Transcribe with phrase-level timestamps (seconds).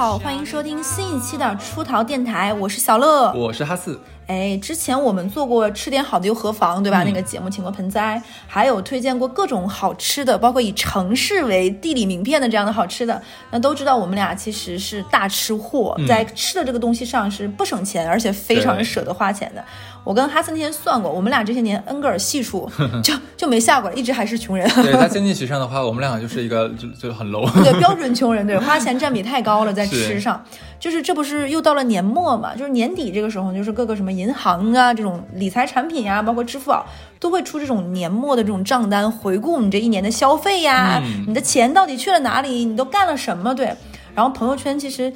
[0.00, 4.00] 好，欢迎收听新一期的出逃电台，我是小乐，我是哈四。
[4.30, 7.02] 哎，之前我们做过吃点好的又何妨，对吧？
[7.02, 13.20] 那个节目请过盆栽，还有推荐过各种好吃的，包括以城市为地理名片的这样的好吃的。
[13.50, 19.64] 那都知道我们俩其实是大吃货，在吃的这个东西上是不省钱，而且非常舍得花钱的。
[20.04, 22.70] 我跟哈森那天算过，我们俩这些年恩格尔系数
[23.02, 24.70] 就就没下过，一直还是穷人。
[24.76, 27.50] 对，在经济学上的话，我们俩就是一个就就很 low。
[27.64, 30.40] 对，标准穷人，对，花钱占比太高了，在吃上。
[30.80, 32.56] 就是这不是又到了年末嘛？
[32.56, 36.84] 就是年底这个时候，就是各个什么银行啊，这种理财产品呀，包括支付宝，
[37.20, 43.54] 都会出这种年末的这种账单，回顾你这一年的消费呀，你的钱到底去了哪里，你都干了什么？
[43.54, 43.66] 对，
[44.14, 45.12] 然后朋友圈其实。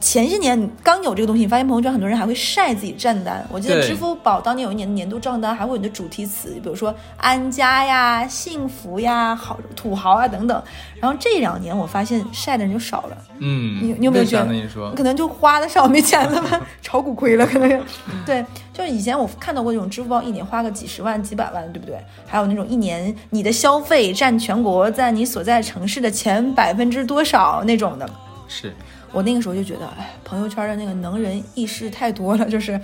[0.00, 3.46] 前些年刚有这个东西，你发现朋友圈很多人还会晒自己账单。
[3.52, 10.62] 我记得支付宝当年有一年的年度账单，还会有你的主题词，比如说安家呀、幸福呀、好土豪啊等等。
[10.98, 13.18] 然后这两年我发现晒的人就少了。
[13.40, 14.50] 嗯，你你有没有觉得？
[14.50, 16.60] 你说可能就花的少，没钱了吧？
[16.80, 17.68] 炒股亏了，可能。
[18.24, 21.98] 对，就是以前我看到过这种支付宝一年花个几十万、几百万，对不对？
[22.26, 28.08] 还有那种一年你的消费占全国在你所在城市的前百分之多少那种的。
[28.48, 28.74] 是。
[29.12, 32.80] 我那个时候就觉得，哎，朋友圈的那个能人异士太多了，就是，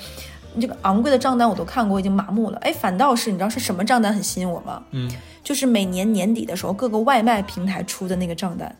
[0.61, 2.59] 这个昂贵的账单我都看过，已经麻木了。
[2.59, 4.83] 哎，反倒是你知道是什么账单很吸引我吗？
[4.91, 5.11] 嗯，
[5.45, 8.75] 就是每年年底的时候，各个外卖平台出的那个账单。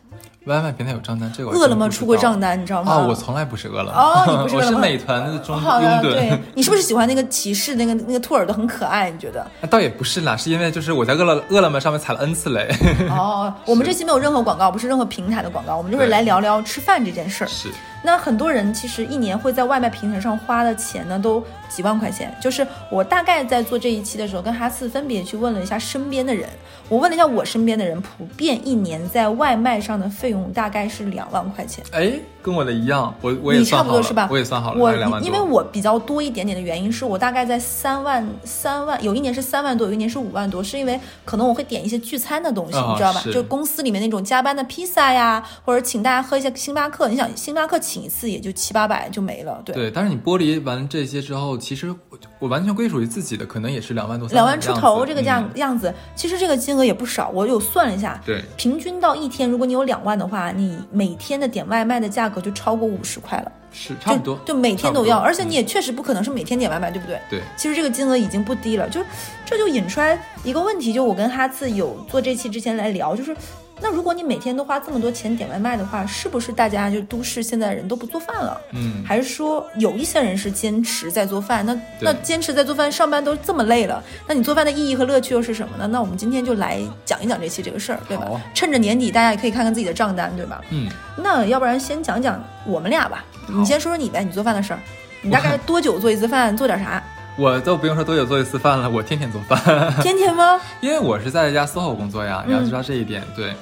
[0.45, 2.93] 外卖平台有账单，这个饿了么出过账单，你知道吗？
[2.93, 3.99] 啊，我从来不是饿了么。
[3.99, 4.77] 哦，你不是饿了么？
[4.79, 9.09] 我是美团的中好的，对，你是不是喜欢那个骑士那个那个兔耳朵很可爱？
[9.09, 9.45] 你觉得？
[9.69, 12.73] 倒也不是啦，是因为就是我在饿了饿了么上面踩了 N 次雷。
[13.11, 17.47] 哦，我们这期没有任何广告，不是任何平台的广告，我们就是来聊聊吃饭这件事儿。
[17.47, 17.69] 是。
[18.03, 22.33] 那很多人其实一年会在外卖平台上花的钱呢，都几万块钱。
[22.39, 26.47] 就是我大概在做这一期的时候，跟哈次分别去问了一下身边的人，
[26.87, 31.83] 我问了一下我身边的人，普遍一年在外卖上的费用大概是两万块钱。
[31.91, 32.13] 哎，
[32.47, 34.29] 跟我的一样，我我也差不多是吧？
[34.31, 43.21] 我也算好了，我两万因为我比较多一点点的原因是我大概在三万三万，有一年是三万多，有一年是五万多，是因为可能我会点一些聚餐的东西，你知道吧？
[43.33, 47.09] 就公司里面那种加班的披萨呀，或者请大家喝一些星巴克。
[47.09, 47.97] 你想星巴克请。
[48.07, 49.75] 一次也就七八百就没了，对。
[49.75, 51.93] 对，但是你剥离完这些之后，其实
[52.39, 55.93] 我完全归属于自己的，可能也是两万多、两万出头这个样样子。
[56.15, 67.19] 其实这个金额也不少，我有算了一下，对，平均到一天，如果你有两万的话，你每天的点外卖的价格就超过五十块了，是差不多，就每天都要，而且你也确实不可能是每天点外卖，对不对？
[67.29, 69.01] 对，其实这个金额已经不低了，就
[69.45, 73.35] 这就引出来一个问题，就我跟哈次有做这期之前来聊，就是。
[73.79, 78.59] 那如果你每天都花这么多钱点外卖的话，是不是大家就都市现在人都不做饭了？
[78.73, 81.65] 嗯，还是说有一些人是坚持在做饭？
[81.65, 85.87] 那那坚持在做饭，上班都这么累了，那你做饭的意义和乐趣又是什么呢？
[85.87, 88.41] 那我们今天就来讲一讲这期这个事儿，对吧？
[88.53, 90.61] 趁着年底，大家也可以看看自己的账单，对吧？
[90.71, 94.79] 嗯，那要不然先讲讲我们俩吧，你先说说你呗，你做饭的事儿，
[95.21, 96.55] 你大概多久做一次饭？
[96.57, 97.03] 做点啥？
[97.37, 99.61] 我都不用说多久做一次饭了，我天天做饭。
[100.01, 100.59] 天天吗？
[100.81, 103.23] 因为我是在一家 SOHO 工作呀，你要知道这一点。
[103.35, 103.53] 对，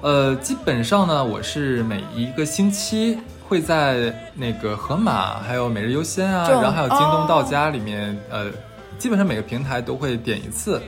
[0.00, 3.16] 呃，基本上呢，我是每一个星期
[3.48, 8.50] 会在那个盒马、还有每日优鲜啊，然后还有京东到家里面，呃，
[8.98, 10.82] 基本上每个平台都会点一次。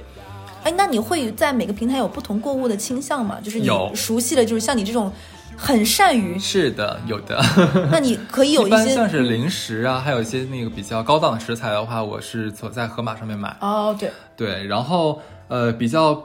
[0.65, 3.39] 哎，那你会在每个平台有不同购物的倾向吗？
[3.41, 5.13] 就是你熟悉的就是像你这种。
[5.57, 7.43] 很善于是的，有的。
[7.91, 13.57] 那你可以有一些像是零食啊，还有一些那个比较高档的食材的话，我是走在盒马上面买。
[13.61, 16.23] 哦，对对，然后呃，比较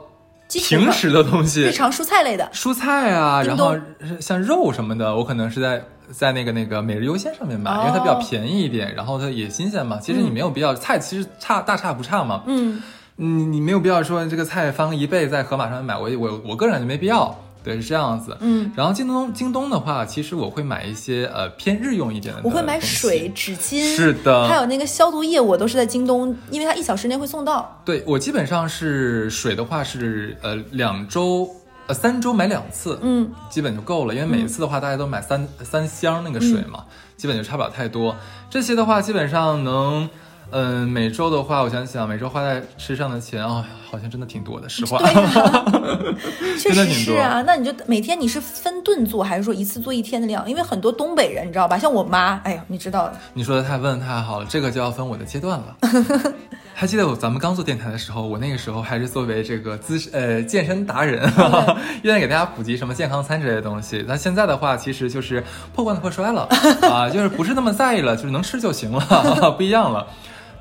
[0.48, 3.76] 平时的东西，日常蔬菜类的蔬菜啊，然后
[4.20, 9.98] 像肉什么的，我可能是在在那个那个每日优鲜上面买，因为它比较便宜一点，然后它也新鲜嘛。
[10.02, 12.42] 其实你没有必要菜，其实差大差不差嘛。
[12.46, 12.82] 嗯，
[13.16, 17.34] 你你没有必要说这个菜翻一倍在盒马上面买，我我我个人感觉没必要。
[17.62, 18.36] 对，是这样子。
[18.40, 22.40] 嗯，然后京东，京东的话，其实我会买一些呃偏日用一点的。
[22.44, 27.80] 我会买水、纸巾，是的，还有那个消毒液，我都是在京东，因为它一小时内会送到。
[27.84, 31.48] 对我基本上是水的话是呃两周
[31.86, 36.84] 呃三周买两次，嗯，基本就够了，因为每一次的话大家都买三三箱那个水嘛，
[37.16, 38.16] 基本就差不了太多。
[38.48, 40.08] 这些的话基本上能。
[40.52, 44.98] 嗯，每周的话，我想想，每周花在吃上的钱啊，好像真的挺多的，实话。
[46.58, 47.42] 确实是啊。
[47.46, 50.48] 那你就每天你是分顿做，还是说一次做一天的量？
[50.50, 51.78] 因为很多东北人，你知道吧？
[51.78, 53.14] 像我妈，哎呀，你知道的。
[53.32, 55.76] 你说的太问太好了，这个就要分我的阶段了。
[56.74, 61.30] 还记得我咱们刚做电台的时候，我那个时候还是作为这个资呃健身达人，
[62.02, 64.02] 愿意给大家普及什么健康餐之类的东西。
[64.08, 65.44] 那现在的话，其实就是
[65.74, 66.48] 破罐子破摔了
[66.90, 70.06] 啊，就是不是那么在意了，就是能吃就行了，不一样了。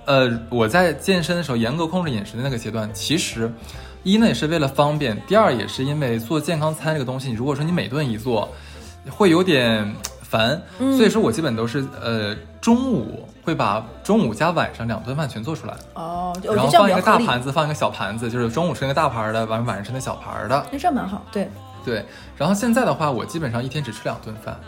[0.10, 3.48] 呃，我在健身的时候严格控制饮食的那个阶段，其实
[4.02, 8.50] 一呢也是为了方便，第二也是因为做健康餐这个东西，你如果说你每顿一做，
[9.12, 9.88] 会有点
[10.24, 15.76] 烦，所以说我基本都是呃中午会把中午加晚上两顿饭全做出来。
[15.94, 20.66] 哦，然后放一个大盘子，放一个小盘子，就是中午吃那个大盘的，晚晚上吃那小盘的。
[20.72, 21.48] 那这样蛮好，对
[21.86, 22.04] 对。
[22.36, 24.60] 然后现在的话，我基本上一天只吃两顿饭。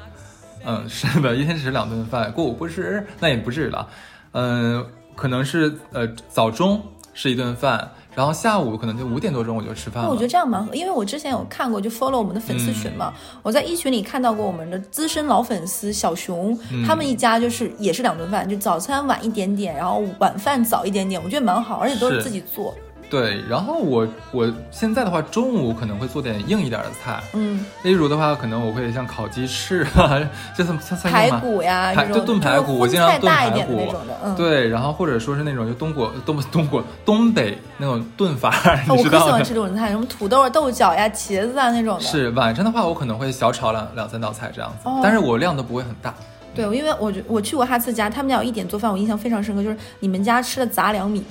[0.63, 3.87] 嗯，是的，一天只吃两顿饭，过午不食那也不至于了。
[4.33, 4.85] 嗯，
[5.21, 6.81] 可能是呃早中
[7.13, 7.91] 是一顿饭。
[8.13, 10.09] 然后下午可能就五点多钟我就吃饭了。
[10.09, 22.75] 我觉得这样蛮好，因为我之前有看过，就 follow 我们的粉丝群嘛，我在一群里看到过我们的资深老粉丝小熊，他们一家就是也是两顿饭，就早餐晚一点点，然后晚饭早一点点，我觉得蛮好，而且都是自己做。
[23.11, 30.17] 对，然后我我现在的话，中午可能会做点硬一点的菜，嗯，例如的话，可能我会像烤鸡翅啊，
[30.55, 33.93] 这算算排骨呀，就炖排骨，我经常炖排骨，
[34.23, 38.49] 嗯，对，然后或者说是那种就东果东 东果东北那种炖法，
[38.87, 42.01] 我可喜欢吃这种菜，什么土豆、豆角呀、茄子啊那种的。
[42.01, 46.13] 是晚上的话，我可能会小炒两两三道菜这样子，但是我量都不会很大。
[46.55, 51.21] 对，因为我我去过哈次家，他们家有一点做饭我印象非常深刻，就是你们家吃的杂粮米。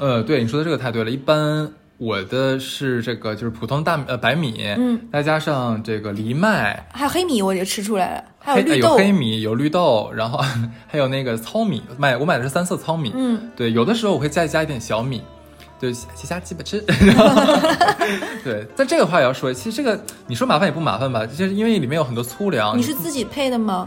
[0.00, 1.10] 呃，对你说的这个太对了。
[1.10, 10.42] 一般我的是这个，就是普通大呃白米，嗯，再加上这个藜麦，还有黑米，我也吃出来了，还有绿豆，有黑米，有绿豆，然后
[10.88, 15.20] 还有那个糙米，买我买的是三色糙米，嗯，对，有的时候我会再加一点小米，
[15.78, 16.80] 对，其他基本吃。
[18.42, 22.78] 对，但这个话也要说，其实这个你说麻烦也不麻烦吧，就是因为里面有很多粗粮。
[22.78, 23.86] 你是自己配的吗？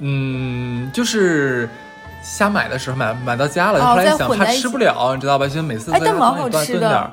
[0.00, 1.68] 嗯，就是。
[2.28, 5.48] 瞎买的时候买买到家了，后来想怕吃不了，你知道吧？
[5.48, 7.10] 就每次哎，但蛮好吃的。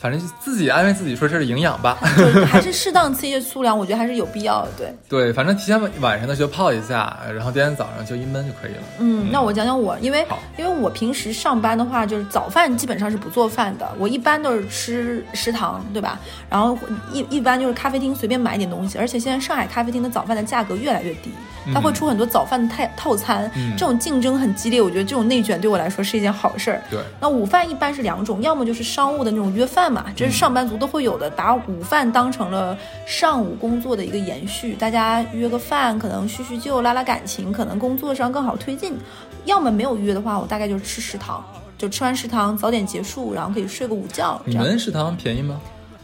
[0.00, 1.98] 反正自己安慰自己说这是营养吧，
[2.46, 4.68] 还是适当吃一些粗粮，我觉得还是有必要的。
[4.78, 8.82] 对对，反正提前晚上的时候泡一下，然后第二天早上就一闷就可以了。
[8.98, 10.24] 嗯，那我讲讲我，因为
[10.56, 16.20] 因为我平时上班的话，就是早饭基本上是不做饭的，我一般都是吃食堂，对吧？
[16.48, 16.78] 然后
[17.12, 21.30] 一一般就是咖啡厅随便买点东西，而且现在上海咖啡厅的早饭的价格越来越低。
[21.74, 26.80] 它会出很多早饭的套套餐，这种竞争很激烈，我觉得这种内卷对我来说是一件好事儿。
[26.88, 32.76] 对，那午饭一般是两种，要么就是商务的那种约饭嘛，这是上班族都会有的，把午饭当成了
[33.06, 38.96] 上午工作的一个延续，大家约个饭，可能叙叙旧、拉拉感情，可能工作上更好推进。
[39.44, 41.44] 要么没有约的话，我大概就是吃食堂，
[41.76, 44.40] 就吃完食堂早点结束，然后可以睡个午觉。
[44.44, 45.60] 你们食堂便宜吗？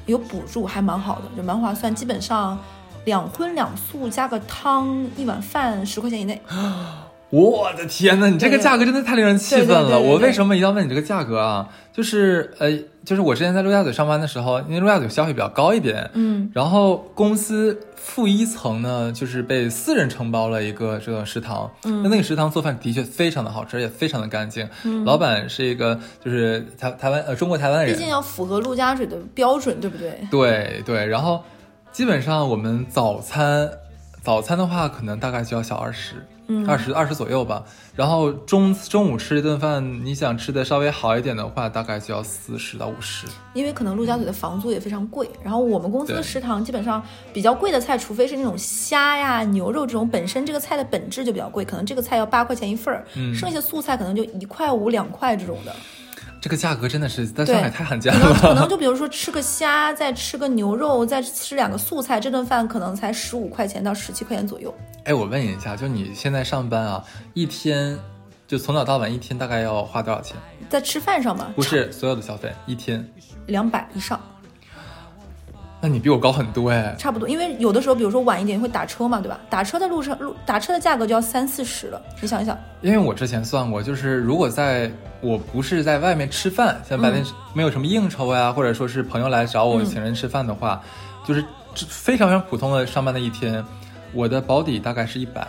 [0.07, 2.59] 有补助，还蛮好的，就蛮划算，基本上。
[3.05, 6.41] 两荤两素加个汤，一碗饭十块钱以内。
[7.35, 9.99] 我的天呐，你这个价格真的太令人气愤了！
[9.99, 11.69] 我为什么一定要问你这个价格啊？
[11.93, 12.71] 就是呃，
[13.05, 30.21] 就是我之前在陆家嘴上班的时候，因为陆家嘴消费比较高一点，嗯，然后公司负一层呢，就是被私人承包了一个这个食堂，嗯，那那个食堂做饭的确非常的好吃，也非常的干净，嗯，老板是一个就是台台湾呃中国台湾人，毕竟要符合陆家嘴的标准，对不对？
[30.31, 31.43] 对对，然后。
[31.93, 33.71] 基本上我们早餐，
[34.21, 36.34] 早餐的话可能大概就要小二十，嗯，
[36.67, 37.65] 二十二十左右吧。
[37.95, 43.27] 然后中中午吃一顿饭，你想吃的稍微好一点的话，大概就要四十到五十。
[43.55, 47.03] 因为可能陆家嘴的房租也非常贵，然后我们公司的食堂基本上
[47.33, 55.75] 比较贵的菜，除非是那种虾呀、牛肉这种本身这个菜的本质就比较贵，可能这个菜要八块钱一份儿，剩下素菜可能就一块五两块这种的。
[56.45, 58.35] 这个价格真的是在上海太罕见了。
[58.39, 64.75] 可能就比如说吃个虾，再吃个牛肉，再吃两个素菜，这顿饭可能才十五块钱到十七块钱左右。
[65.07, 67.99] 哎，我问你一下，就你现在上班啊，一天
[68.47, 70.37] 就从早到晚，一天大概要花多少钱？
[70.69, 71.51] 在吃饭上吗？
[71.57, 73.03] 不是，所有的消费一天
[73.47, 74.21] 两百以上。
[75.85, 79.39] 那你比我高很多哎，差不多，因为有的时候，比如说晚一点会打车嘛，对吧？
[79.51, 82.59] 打车的路上路打车的价格就要三四十了，你想一想。
[82.81, 87.23] 因为我之前算过，就是如果在我不是在外面吃饭，像白天
[87.53, 90.81] 没有什么应酬呀，或者说是朋友来找我请人吃饭的话，
[91.23, 93.63] 就是非常非常普通的上班的一天，
[94.15, 95.47] 我的保底大概是一百。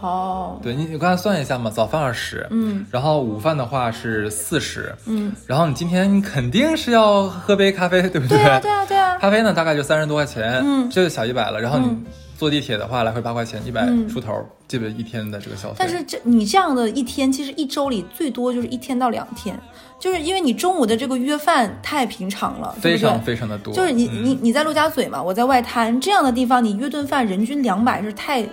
[0.00, 8.38] 哦，对你，你刚才算一下嘛，早饭二十，嗯，然后午饭的话是四十，嗯，然后你今天你肯定是要喝杯咖啡，对不对？
[8.38, 9.18] 对啊，对啊，对啊。
[9.18, 11.60] 咖啡呢，大概就三十多块钱，嗯，这就小一百了。
[11.60, 11.94] 然后你
[12.38, 14.32] 坐地铁的话，来回八块钱，一百出头，
[14.66, 15.74] 基本一天的这个消费。
[15.78, 19.54] 但是这你这样的一天，其实一周里最多就是一天到两天，
[19.98, 23.74] 就是因为你中午的这个约饭太平常了，非常非常的多。
[23.74, 28.48] 就是你你你在陆家嘴嘛，我在外滩这样的地方，你约顿饭人均两百是太。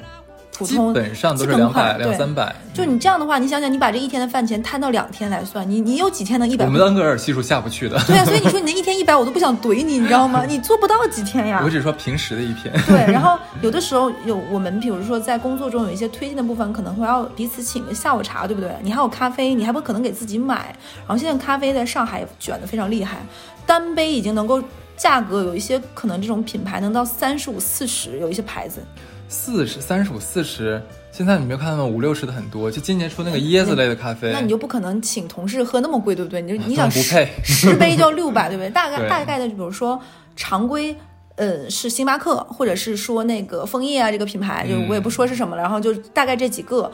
[0.66, 6.66] 基本上都是两百两三百，就你这样的话，你想想，你把这一天的饭钱摊到两天来算，你你有几天能一百？
[6.66, 8.00] 我们的恩格尔系数下不去的。
[8.08, 10.46] 对啊，所以你说你那一天一百，我都不想怼你，你知道吗？
[10.48, 11.62] 你做不到几天呀。
[11.66, 12.74] 我只是说平时的一天。
[12.88, 18.72] 对， 然后有的时候有我们，比如说在工作中有一些推进的部分，可能会要彼此请个下午茶，对不对？
[18.82, 20.76] 你还有咖啡，你还不可能给自己买。
[21.08, 23.18] 然后现在咖啡在上海卷的非常厉害，
[23.66, 24.62] 单杯已经能够
[24.96, 28.82] 价格有一些可能这种品牌能到三十五四十，有一些牌子。
[29.27, 30.81] 四十三十五四十。
[31.12, 36.41] 现在你没有看到五六十的很多，就今年出那个椰子类的咖啡，那你就不可能请同事喝那么贵，对不对？
[36.41, 38.69] 你就你想不配十杯就要六百，对不对？
[38.72, 40.00] 大概大概的，就比如说
[40.36, 40.96] 常规，
[41.36, 46.91] 呃，是星巴克，或者是说那个枫叶啊这个品牌，就我也不说是什么了，然后就大概这几个。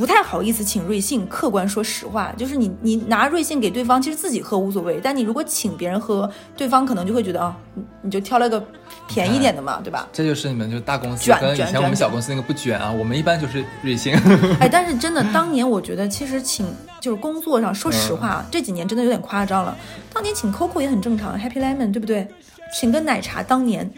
[0.00, 7.54] 不太好意思请瑞幸，客观说实话，就是你你拿瑞幸给对方，其实自己喝无所谓，但你如果请别人喝，对方可能就会觉得啊，
[8.00, 8.64] 你就挑了个
[9.06, 10.08] 便宜点的嘛，对吧？
[10.10, 14.14] 这就是你们就大公司跟以前我们小公司那个不卷啊，我们一般就是瑞幸。
[14.58, 16.64] 哎，但是真的，当年我觉得其实请
[16.98, 19.76] 就是工作上，说实话，这几年真的有点夸张了。
[20.14, 22.26] 当年请 Coco 也很正常，Happy Lemon 对不对？
[22.72, 23.90] 请个奶茶，当年。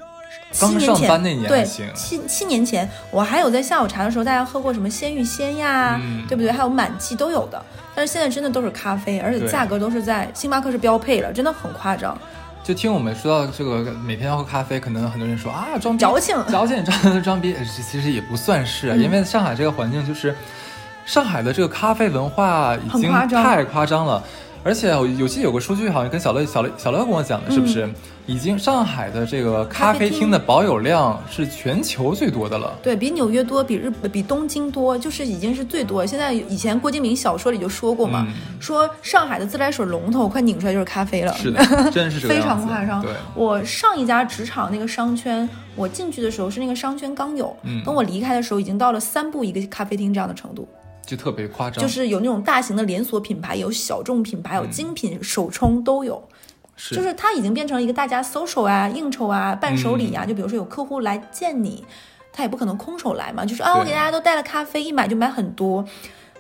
[0.61, 6.53] 刚上班那年对，七七年前，我还有在下午茶的时候，大家喝过什么鲜芋仙呀，对不对？
[6.53, 7.63] 还有满记都有的。
[7.95, 12.17] 但是现在真的都是咖啡，而且价格都是在星巴克是标配了，真的很夸张。
[12.63, 20.35] 就听我们说到这个每天要喝咖啡，可能很多人说啊，装矫情，矫情，装 装逼，其实也不算是，因为上海这个环境就是
[21.05, 24.23] 上海的这个咖啡文化已经太夸张了。
[24.65, 27.89] 而且有记得有个数据，好像跟小乐、小乐、小乐跟我讲的，是不是？
[28.25, 32.73] 已经上海的这个咖啡厅的保有量是全球最多的了。
[32.81, 36.07] 对比纽约多，比日比东京多，就是已经是最多。
[36.07, 38.25] 现在以前郭敬明小说里就说过嘛，
[38.61, 41.35] 说上海的自来水龙头快拧出来就是咖啡了。
[41.35, 43.03] 是的，真是非常夸张。
[43.03, 50.69] 对，我上一家职场那个商圈，我进去的时候是那个商圈刚有，等我离开的时候已经到了三步一个咖啡厅这样的程度。
[51.05, 56.23] 就特别夸张，就是有那种大型的连锁品牌，有小众品牌，有精品手冲都有，
[56.77, 60.25] 是，就是它已经变成了一个大家 social 啊、应酬啊、伴手礼啊。
[60.25, 61.85] 就比如说有客户来见你，
[62.33, 65.85] 他也不可能空手来嘛，就是啊，我给大家都带了咖啡，一买就买很多。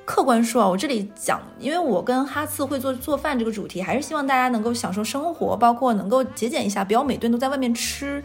[0.04, 8.22] 客观说啊，我这里讲，因为我跟哈次会做做饭这个主题，还是希望大家能够享受生活，包括能够节俭一下，不要每顿都在外面吃。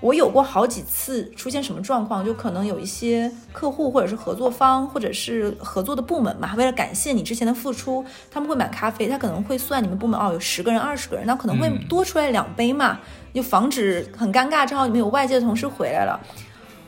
[0.00, 12.98] 我有过好几次出现什么状况，就可能有一些客户或者是合作方或者是合作的部门嘛，为了感谢你之前的付出，他们会买咖啡，他可能会算你们部门哦有十个人二十个人，那可能会多出来两杯嘛，
[13.34, 14.66] 就防止很尴尬。
[14.66, 16.18] 正好你们有外界的同事回来了，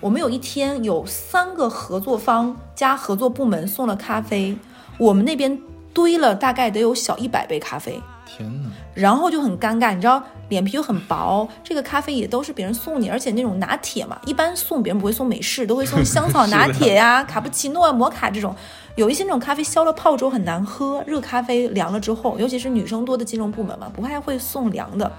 [0.01, 4.57] 我们有一天有三个合作方加合作部门送了咖啡，
[4.97, 5.61] 我们那边
[5.93, 8.01] 堆了大概得有小一百杯咖啡。
[8.35, 18.55] 天呐，然后就很尴尬，你知道，脸皮又很薄，这个咖啡也都是别人送你，而且那种拿铁嘛，一般送别人不会送美式，都会送香草拿铁呀、卡布奇诺啊、摩卡这种。
[18.95, 25.11] 有一些那种咖啡消了泡之后很难喝，热咖啡凉了之后，尤其是女生多的金融部门嘛，不太会送凉的。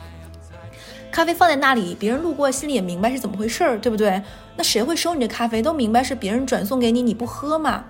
[1.12, 4.20] 咖啡放在那里，别人路过心里也明白是怎么回事儿，对不对？
[4.56, 5.62] 那谁会收你这咖啡？
[5.62, 7.84] 都明白是别人转送给你，你不喝嘛？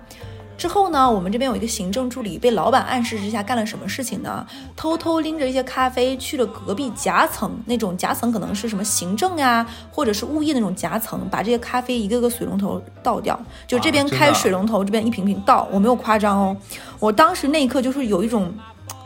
[0.56, 4.46] 之后呢，我们这边有一个行政助理被老板暗示之下干了什么事情呢？
[4.76, 16.56] 偷偷拎着一些咖啡去了隔壁夹层，那种夹层可能是什么行政呀，或者是物业那种夹层，把这些咖啡一个个水龙头倒掉，就这边开水龙头，这边一瓶瓶倒，我没有夸张哦。
[16.98, 18.52] 我当时那一刻就是有一种，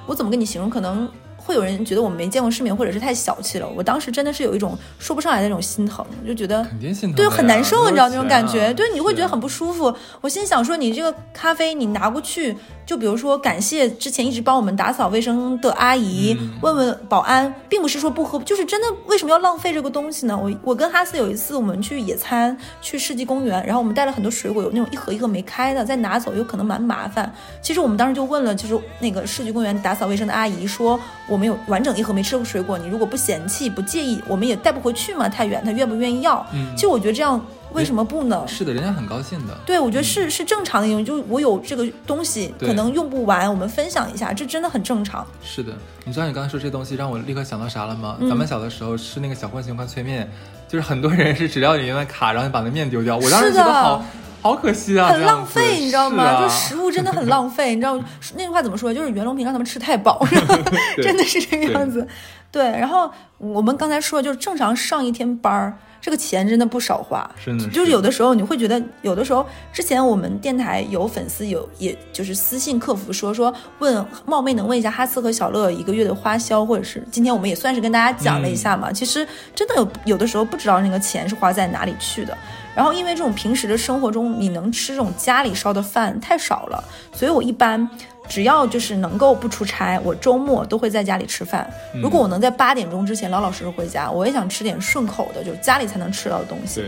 [0.07, 0.71] 我怎么跟你形容？
[0.71, 1.09] 可能。
[1.49, 3.67] 会有人觉得我们没见过世面，或者是太小气了。
[3.67, 9.97] 我当时真的是有一种说不上来的那种心疼，就觉得肯定心疼，对，很难受，你知道那种感觉，对，你会觉得很不舒服。
[10.21, 12.55] 我心想说，你这个咖啡你拿过去。
[12.89, 20.35] 就比如说，感谢之前一直帮我们打扫卫生的阿姨，问问保安，并不是说不喝，就是真的为什么要浪费这个东西呢？
[20.43, 27.31] 我我跟哈斯有一次我们去野餐，去世纪公园，然后我们带了很多水果，有那种一盒一盒没开的，再拿走有可能蛮麻烦。
[27.61, 36.43] 其实我们当时就问了，就是那个世纪公园打扫卫生的阿姨说，我们有完整一盒没吃过水果，你如果不嫌弃不介意，我们也带不回去嘛，太远，他愿不愿意要？
[36.75, 37.39] 其实我觉得这样。
[37.73, 38.45] 为什么不呢？
[38.47, 39.57] 是的，人家很高兴的。
[39.67, 45.27] 对，我觉得是是正常的，因为就我有这个东西，可能用不完，我们分享一下，这真的很正常。
[45.43, 45.73] 是的，
[46.05, 48.17] 你知道你刚才说这东西让我立刻想到啥了吗？
[48.21, 50.31] 咱们小的时候吃那个小浣熊干脆面，
[50.67, 53.17] 就是很多人是只要你用卡，然后你把那面丢掉。
[53.17, 54.03] 我当时觉得好
[54.41, 56.41] 好可惜啊，很浪费，你知道吗？
[56.41, 58.01] 就食物真的很浪费，你知道
[58.35, 58.95] 那句话怎么说？
[58.95, 60.27] 就是袁隆平让他们吃太饱，
[61.03, 62.07] 真的是这个样子。
[62.51, 65.77] 对，然后我们刚才说，就是正常上一天班儿。
[66.09, 67.31] 这个钱真的不少花，
[67.71, 78.91] 就是有的时候你会觉得，有的时候之前我们电台有粉丝有，也就是私信客服说说问，冒昧能问一下哈斯和小乐一个月的花销，或者是今天我们也算是跟大家讲了一下嘛。
[78.91, 82.35] 其实真的有有的时候不知道那个钱是花在哪里去的。
[82.75, 87.87] 然后因为这种平时的生活中你能吃这种家里烧的饭太少了，所以我一般。
[88.29, 91.69] 只要就是能够不出差，我周末都会在家里吃饭。
[92.03, 96.83] 如果我能在八点钟之前老老实实回家，我也想吃点顺口的，就是家里才能吃到的东西。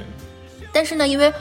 [0.73, 1.32] 但是呢，因为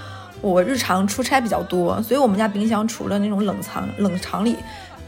[0.42, 4.56] 我日常出差比较多，所以我们家冰箱除了那种冷藏冷藏里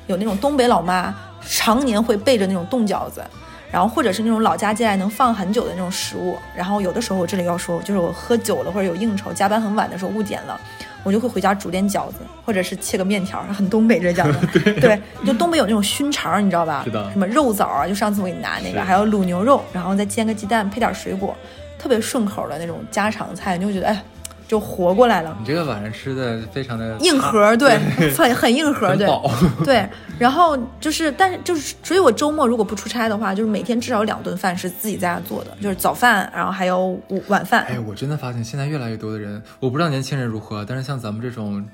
[0.08, 3.24] 有那种东北老妈常年会备着那种冻饺子。
[3.72, 6.38] 然后或者是那种老家进来能放很久的那种食物。
[6.54, 10.60] 然后有的时候我这里要说，就是我喝酒了或者有应酬，加班很晚的时候误点了，
[11.04, 12.16] 我就会回家煮点饺子，
[12.46, 14.48] 或者是切个面条，很东北这饺子。
[14.60, 14.80] 对。
[14.80, 16.82] 对，就东北有那种熏肠，你知道吧？
[16.84, 17.10] 知道。
[17.12, 17.88] 什么肉枣啊？
[17.88, 21.36] 就上次我给你拿那个，还有卤牛肉，然后再煎个鸡蛋，配点水果，
[21.80, 24.04] 特别顺口的那种家常菜，你就觉得哎。
[24.52, 25.34] 就活过来了。
[25.40, 27.80] 你这个晚上吃的非常的硬核，对，
[28.14, 29.08] 很很硬核，对，
[29.64, 29.90] 对。
[30.20, 37.64] 然后就是，但是就是，所以我周末如果不出差的话，就是每天至少两顿饭是自己在家做的，就是早饭，然后还有午晚饭。
[37.64, 41.66] 哎，我真的发现现在越来越多的人，我不知道年轻人如何，但是像咱们这种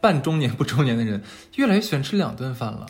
[0.00, 1.22] 半中年不中年的人，
[1.54, 2.84] 越来越喜欢吃两顿饭了。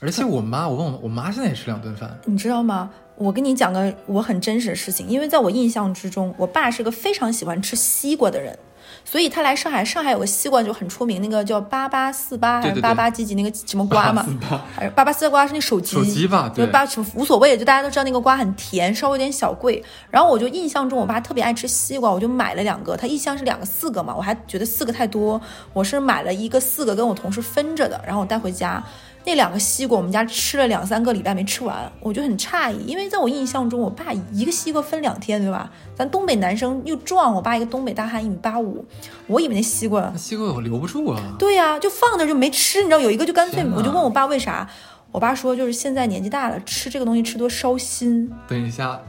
[0.00, 2.88] 而且我妈，我问我，我妈现在也吃两顿饭，你知道吗？
[3.16, 8.58] 我跟你讲个我很真实的事情，因为在我印象之中，我爸是个非常喜欢吃西瓜的人，
[9.04, 14.26] 所以他来上海，上海有个西瓜就很出名，那个叫八八四八还是八八几几那个什么瓜嘛，
[14.74, 19.82] 还是八八四瓜是那手机手机吧，对，八什么无所谓，就大家都知道那个瓜很甜，稍微有点小贵。
[20.10, 25.40] 然后我就印象中我爸特别爱吃西瓜，我就买了两个，他一箱是两个四个嘛，我还觉得四个太多，
[25.72, 28.82] 我是买了一个四个跟我同事分着的，然后我带回家。
[29.26, 35.70] 那两个西瓜，我们家吃了两三个礼拜没吃完，我就很诧异，因为在我印象中，我爸一个西瓜分两天，对吧？
[35.96, 38.84] 咱东北男生又壮，我爸一个东北大汉一米八五，
[39.26, 41.34] 我以为那西瓜，那西瓜我留不住啊。
[41.38, 44.68] 对呀，就放那就没吃，你知道，有一个就干脆，我就问我爸为啥，
[45.10, 48.30] 我爸说就是现在年纪大了，吃这个东西吃多烧心。
[48.46, 49.00] 等一下，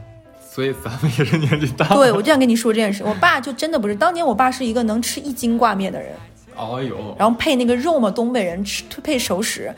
[0.50, 1.86] 所以咱们也是年纪大。
[1.88, 6.12] 对，我就想跟你说这件事，我爸就真的不是，当年我爸是一个能吃一斤挂面的人。
[6.56, 9.70] 哦呦，然后配那个肉嘛，东北人吃配熟食。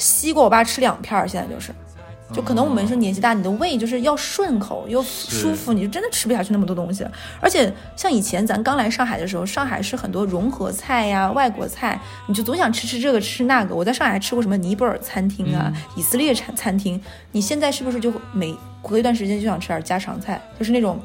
[0.00, 1.72] 西瓜，我爸吃两片儿，现在就是，
[2.32, 7.06] 就可能我们是年纪大，你的胃就是要顺口又舒服，你就真的吃不下去那么多东西。
[7.38, 13.74] 而且像以前咱刚来上海的时候，上海是很多融合菜呀、外国菜，你就总想吃吃这个吃那个。
[13.74, 16.98] 我在上海还吃过什么尼泊尔餐厅啊、以色列餐餐厅。
[17.32, 20.98] 你现在是不是就每隔一段时间就想吃点家常菜，就是那种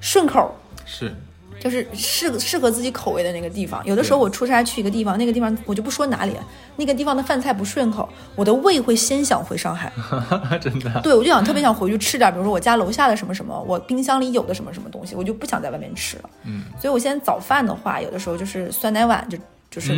[0.00, 0.54] 顺口？
[0.86, 1.14] 是。
[1.62, 3.80] 就是适适合自己口味的那个地方。
[3.86, 6.36] 有的时候我出差去一个地方，那个地方我就不说哪里，
[6.74, 9.92] 那个地方的饭菜不顺口，我的胃会先想回上海。
[10.60, 11.00] 真的？
[11.02, 16.30] 对，我就想特别想回去吃点，比如说我家楼下的什么什么，我冰箱里有的什么什么东西，我就不想在外面吃了。
[16.42, 16.64] 嗯。
[16.80, 19.38] 所以我现在早饭的话，有的时候就是酸奶碗，就
[19.70, 19.94] 就是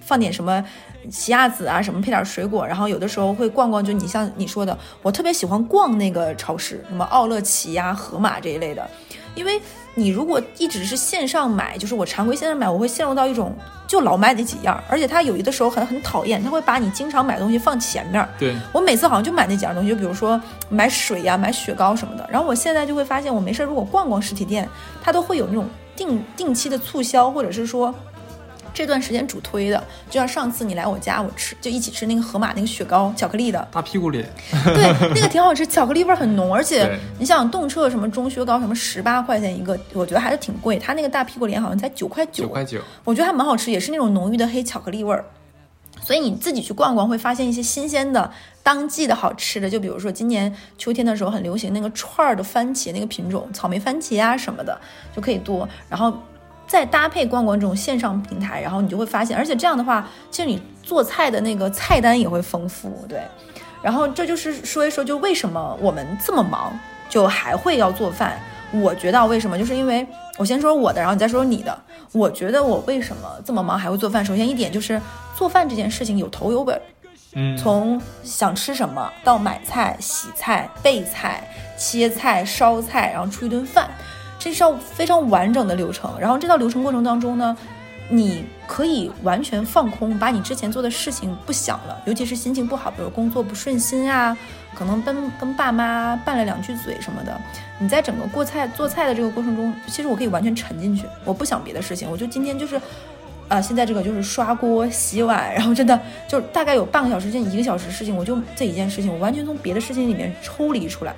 [0.00, 0.64] 放点什么
[1.10, 8.88] 奇亚籽啊，什么配点水果，然后有的时候会逛逛，就你像你说的，我特别喜欢逛那个超市，什么奥乐奇呀、盒马这一类的，
[9.34, 9.60] 因为。
[9.98, 13.52] 你如果一直是线上买，就是我常规线上买，我会陷入到一种
[13.88, 18.26] 就老买那几样，而且他有的时候很很讨厌，他会把你经常买的东西放前面。
[18.38, 22.24] 对我每次好像就买那几样东西，就比如说买水呀、买雪糕什么的。
[22.30, 24.68] 然后我现在就会发现，我没事如果逛逛实体店，
[25.02, 27.92] 他都会有那种定定期的促销，或者是说。
[28.78, 33.66] 这段时间主推的，就像上次你来我家，我吃就一起吃那个盒马那个雪糕，巧克力的。
[33.72, 34.24] 大屁股脸，
[34.72, 45.24] 对，那个挺好吃，巧克力味很浓，而且你想动彻什么中雪糕什么十八块钱一个，我觉得还是挺贵，它那个大屁股脸好像才九块九，九块九，我觉得还蛮好吃，也是那种浓郁的黑巧克力味儿，
[46.00, 48.30] 所以你自己去逛逛会发现一些新鲜的
[48.62, 54.80] 当季的好吃的，就比如说今年秋天的时候很流行那个串儿的番茄那个品种，草莓番茄啊什么的
[55.16, 56.16] 就可以多，然后。
[56.68, 63.20] 再搭配逛逛这种线上平台，然后你就会发现，而且这样的话，其实你做菜的那个菜单也会丰富，对。
[63.82, 66.78] 然后这就是说一说，就为什么我们这么忙，
[67.08, 68.38] 就还会要做饭。
[68.70, 71.76] 我觉得为什么，就是因为我先说我的，然后你再说说你的。
[72.12, 75.00] 我觉得我为什么这么忙还会做饭，首先一点就是
[75.36, 76.80] 做饭这件事情有头有尾，
[77.34, 81.46] 嗯，从想吃什么到买菜、洗菜、备菜、
[81.78, 83.88] 切菜、烧菜，然后出一顿饭。
[84.38, 87.56] 这是要非常完整的流程，然后这套流程过程当中呢，
[88.08, 94.36] 你可以完全放空，把你之前做的事情不想了，尤其是心情不好，比如工作不顺心啊，
[94.74, 97.38] 可能跟跟爸妈拌了两句嘴什么的，
[97.78, 102.80] 你在整个过菜做菜的这个过程中，其实我可以完全沉进去，我不想别的事情，我就今天就是，
[103.48, 111.12] 啊，现在这个就是刷锅洗碗，然后真的就大概有半个小时，近一个小时事情，我就这一件事情，我完全从别的事情里面抽离出来。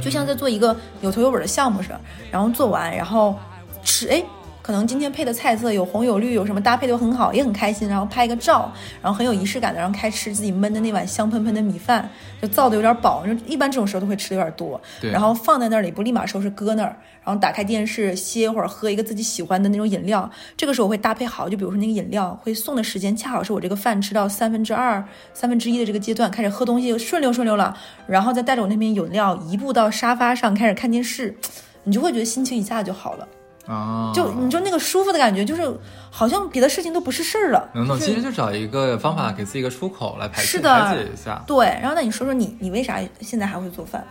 [0.00, 3.38] 就像在做一个有头有尾的项目似的，然后做完，然后
[3.82, 4.22] 吃，哎，
[4.62, 8.72] 可能今天配的菜色有红有绿，有什么搭配都很好，也很开心，然后拍个照，
[9.02, 12.08] 然后很有仪式感的，然后开吃自己焖的那碗香喷喷的米饭，
[12.40, 31.36] 就造的有点饱，就一般这种时候都会吃的有点多，然后放在那里不立马收拾，搁那儿，然后打开电视歇一会儿，喝一个自己喜欢的那种饮料，这个时候会搭配好，就比如说那个饮料会送的时间恰好是我这个饭吃到三分之二、三分之一的这个阶段，开始喝东西顺溜顺溜了，然后再带着我那瓶饮料移步到沙发上开始看电视，
[31.82, 33.26] 你就会觉得心情一下就好了。
[33.72, 35.62] 啊，就你就那个舒服的感觉，就是
[36.10, 37.68] 好像别的事情都不是事儿了。
[37.74, 41.42] 能懂，其实就找一个方法给自己一个出口来排解一下。
[41.46, 44.04] 对，然后那你说说你你为啥现在还会做饭？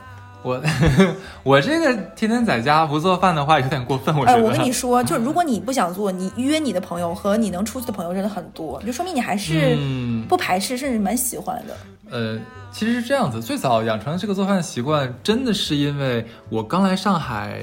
[0.44, 0.60] 我
[1.44, 11.78] 我这个天天在家不做饭的话有点过分，我觉哎，我跟你说，就如果你不想做，你约你的朋友和你能出去的朋友真的很多，就说明你还是嗯不排斥，甚至蛮喜欢的。
[12.10, 12.40] 呃，
[12.72, 17.60] 其实是这样子，最早养成这个做饭的习惯，真的是因为我刚来上海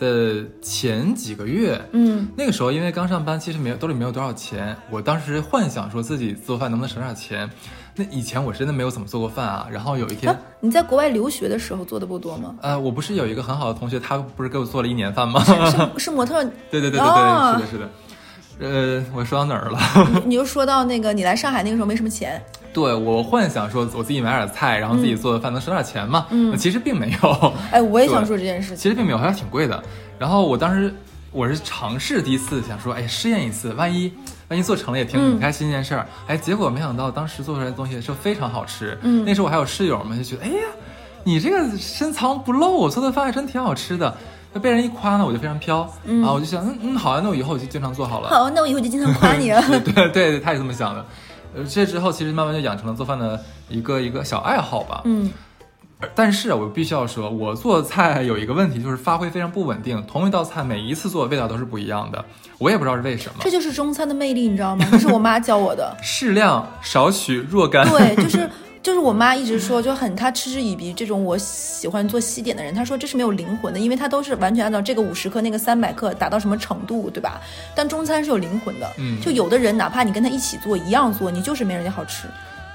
[0.00, 7.48] 的前几个月，嗯，那个时候因为刚上班，其实没有兜里没有多少钱，我当时幻想说自己做饭能不能省点钱。
[7.94, 12.56] 那以前我真的没有怎么做过饭啊，然后有一天啊，，你在国外留学的时候做的不多吗？
[12.62, 15.44] 呃，我不是有一个很好的同学，他不是给我做了一年饭吗？
[15.44, 17.90] 是是模特， 对对对对对，哦是的，是的。
[18.60, 19.78] 呃，我说到哪儿了？
[20.24, 26.26] 你 你就说到那个你来上海那个时候没什么钱，对我幻想说我自己买点菜，然后自己做的饭能省点钱嘛。
[26.30, 27.52] 嗯其实并没有。
[27.72, 28.76] 哎，我也想说这件事情。
[28.76, 29.82] 其实并没有，还挺贵的。
[30.18, 30.94] 然后我当时
[31.32, 34.12] 我是尝试第一次想说，哎，试验一次，万一
[34.48, 36.06] 万一做成了也挺开心一件事儿。
[36.26, 38.98] 哎，结果没想到当时做出来的东西是非常好吃。
[39.02, 40.62] 嗯那时候我还有室友们就觉得，哎呀，
[41.24, 44.16] 你这个深藏不露，我做的饭还真挺好吃的。
[44.52, 45.88] 那被人一夸呢，我就非常飘。
[46.04, 48.28] 嗯啊，我就想，嗯嗯，好啊，那我以后我就经常做好了。
[48.30, 49.62] 好，那我以后就经常夸你了。
[49.68, 51.04] 对对对，他也这么想的。
[51.54, 55.02] 呃，这之后其实慢慢就养成了做饭的一个一个小爱好吧。
[55.04, 55.30] 嗯，
[56.14, 60.02] 但是啊，我必须要说，我做菜有一个问题，就是发挥非常不稳定。
[60.06, 62.24] 同一道菜每一次做的味道都是不一样的，
[62.58, 63.50] 我也不知道是为什么这。
[63.50, 64.86] 就是中餐的魅力，你知道吗？
[64.90, 65.96] 这是我妈教我的。
[66.02, 67.86] 适量少许若干。
[67.88, 68.48] 对，就是
[68.82, 77.40] 就是我妈一直说，就很她嗤之以鼻这种我喜欢做西点的人，她说这是没有灵魂的，因为她都是完全按照这个五十克那个三百克达到什么程度，对吧？
[77.74, 82.26] 但中餐是有灵魂的，嗯就有的人哪怕你跟他一起做一样做，你就是没人家好吃。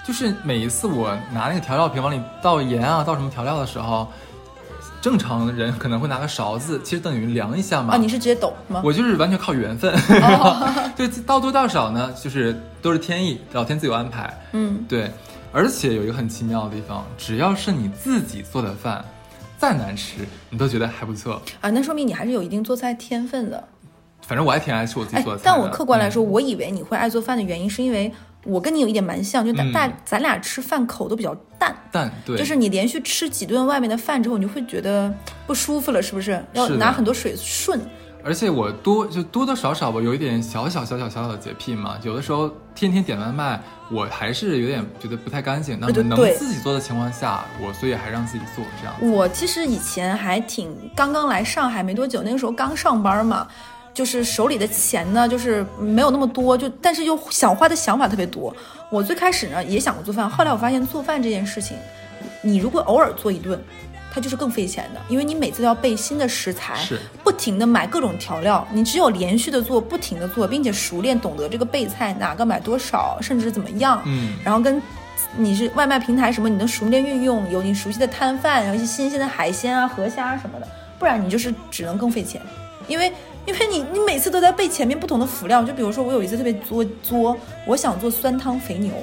[0.05, 4.07] 就是每一次我拿那个调料瓶往里倒盐啊，倒什么调料的时候，
[5.01, 7.95] 正常人可能会拿个勺子，其实等于量一下嘛。
[7.95, 8.79] 啊，你是直接抖吗？
[8.85, 9.91] 我就是完全靠缘分，
[10.21, 14.31] 哦 就倒多倒少呢，就是都是天意，老天自有安排。
[14.51, 15.11] 嗯，对，
[15.55, 19.03] 而且有一个很奇妙的地方，只要是你自己做的饭，
[19.57, 21.41] 再难吃，你都觉得还不错。
[21.61, 23.63] 啊，那说明你还是有一定做菜天分的。
[24.21, 25.49] 反正我还挺爱吃我自己哎做的，菜的。
[25.49, 28.11] 但我客观来说，嗯我以为你会爱做饭的原因，是因为
[28.43, 31.73] 我跟你有一点蛮像，就大嗯大咱俩吃饭口都比较淡。
[31.89, 35.13] 淡对，就是你连续吃几顿外面的饭之后，你就会觉得
[35.47, 36.43] 不舒服了，是不是？
[36.51, 37.79] 要拿很多水顺。
[38.25, 43.61] 而且我多就多多少少吧有一点小小小小小小的洁癖嘛，有的时候天天点外卖，
[43.91, 45.79] 我还是有点觉得不太干净。
[45.79, 49.13] 那么能自己做的情况下，我所以还让自己做这样。
[49.13, 53.47] 我其实以前还挺刚刚来上海没多久，那个时候刚上班嘛，
[53.93, 58.51] 就是手里的钱呢，就是没有那么多，就但是又想花的想法特别多。
[58.91, 61.77] 我最开始呢也想过做饭，后来我发现做饭这件事情，
[62.41, 63.63] 你如果偶尔做一顿。
[64.15, 68.65] 它就是更费钱的，因为你每次都要备新的食材，是不停的买各种调料。
[68.71, 74.82] 你只有连续的做，不停的做，并且熟练懂得这个备菜哪个买多少，甚至怎么样，嗯，然后跟
[75.36, 82.41] 你是外卖平台什么，你能熟练运用，有你熟悉的摊贩，有一些新鲜的海鲜啊、河虾什么的，不然你就是只能更费钱，
[82.88, 83.12] 因为
[83.45, 88.93] 因为你你每次都在备前面不同的辅料，就比如说我有一次特别作作，我想做酸汤肥牛。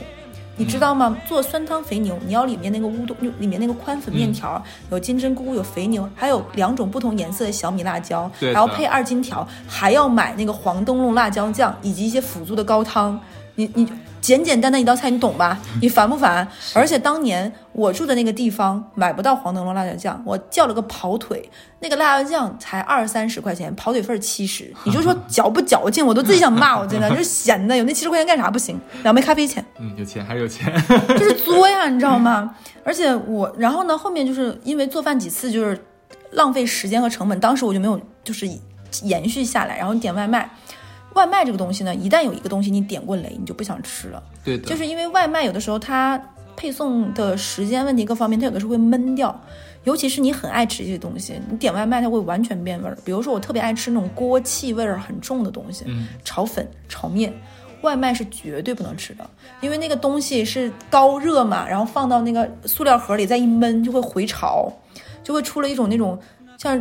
[0.62, 1.16] 你知道吗？
[1.26, 13.18] 做酸汤肥牛，你要里面那个乌冬，里面那个宽粉面条，有金针菇，有肥牛，还有两种不同颜色的小米辣椒，对的还要配二荆条，还要买那个黄灯笼辣椒酱，以及一些辅助的高汤。
[13.56, 13.86] 你你
[14.22, 15.58] 简简单单一道菜，你懂吧？
[15.82, 16.46] 你烦不烦？
[16.72, 21.46] 而且当年我住的那个地方买不到黄灯笼辣椒酱，我叫了个跑腿，
[21.80, 26.06] 那个辣椒酱才二三十块钱，跑腿份七十， 你就说矫不矫情？
[26.06, 28.80] 我都自己想骂我，真 的就是闲的，有那七十块钱干啥不行？
[29.02, 29.62] 两杯咖啡钱。
[29.80, 30.72] 嗯，有钱还是有钱。
[31.18, 32.54] 就是作呀，你知道吗？
[32.84, 35.84] 而且我，然后呢，后面就是因为做饭几次就是
[36.30, 38.48] 浪费时间和成本，当时我就没有就是
[39.02, 40.48] 延续下来，然后点外卖。
[41.14, 46.20] 外卖这个东西呢，一旦有一个东西你点过雷，你就不想吃了，对的，就是因为外卖有的时候它
[46.56, 49.38] 配送的时间问题各方面，它有的时候会闷掉。
[49.84, 52.96] 尤其是你很爱吃这些东西，你点外卖它会完全变味儿。
[53.04, 57.34] 比如说我特别爱吃那种锅气味儿很重的东西，嗯炒粉、炒面，
[57.80, 59.28] 外卖是绝对不能吃的，
[59.60, 64.72] 因为那个东西是高热嘛，然后放到那个塑料盒里再一闷就会回潮，
[65.24, 66.16] 就会出了一种那种
[66.56, 66.80] 像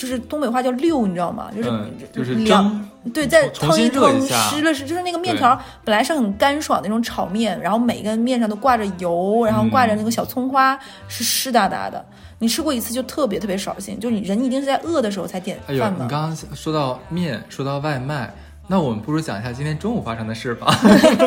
[0.00, 1.50] 就是东北话叫溜，你知道吗？
[1.54, 12.02] 就是、嗯，就是凉，对，再重新腾一腾热一下湿了湿，就是那个面条本来是很干爽的那种炒面，然后每个面上都挂着油，然后挂着那个小葱花，是湿哒哒的。
[12.38, 15.98] 你吃过一次就特别特别扫兴，就是你人一定是在饿的时候才点哎呦饭，嘛。
[16.04, 18.32] 你刚刚说到面，说到外卖，
[18.70, 20.72] 那我们不如讲一下今天中午发生的事吧。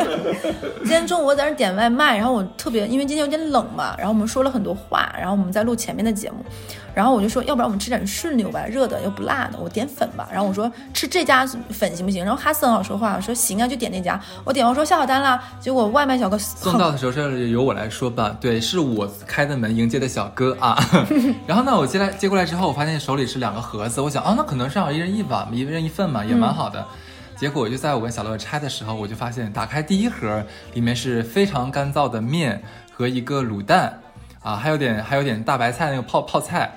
[0.80, 6.38] 今天中午我在那点外卖，然后我特别因为今天有点冷嘛，然后我们说了很多话，然后我们在录前面的节目，
[6.94, 10.26] 然后我就说要不然我们吃点顺溜吧，热的又不辣的，我点粉吧。
[10.32, 12.24] 然后我说吃这家粉行不行？
[12.24, 14.18] 然后哈斯很好说话，说行啊，就点那家。
[14.42, 20.82] 我点完说下好单了，结果外卖小哥送到的时候是由我来说吧，对，是我开的门迎接的小哥啊。
[21.46, 26.82] 然后呢，我接来接过来之后，我发现手里是两个盒子，我想啊，那可能是要一人一碗，一人一份嘛，也蛮好的。
[27.36, 34.00] 结果就在我跟小乐拆的时候，我就发现打开第一盒，里面是非常干燥的面和一个卤蛋，
[34.42, 36.72] 啊，还有点还有点大白菜那个泡泡菜。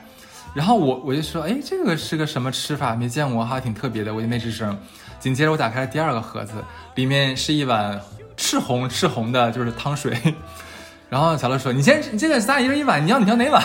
[0.54, 2.96] 然后我我就说，哎，这个是个什么吃法？
[2.96, 4.76] 没见过，还挺特别的，我就没吱声。
[5.20, 6.54] 紧接着我打开了第二个盒子，
[6.96, 8.00] 里面是一碗
[8.36, 10.17] 赤红赤红的，就是汤水。
[11.10, 13.63] 然后小乐说：“你先，你这个仨一人一碗，你要你要哪碗？”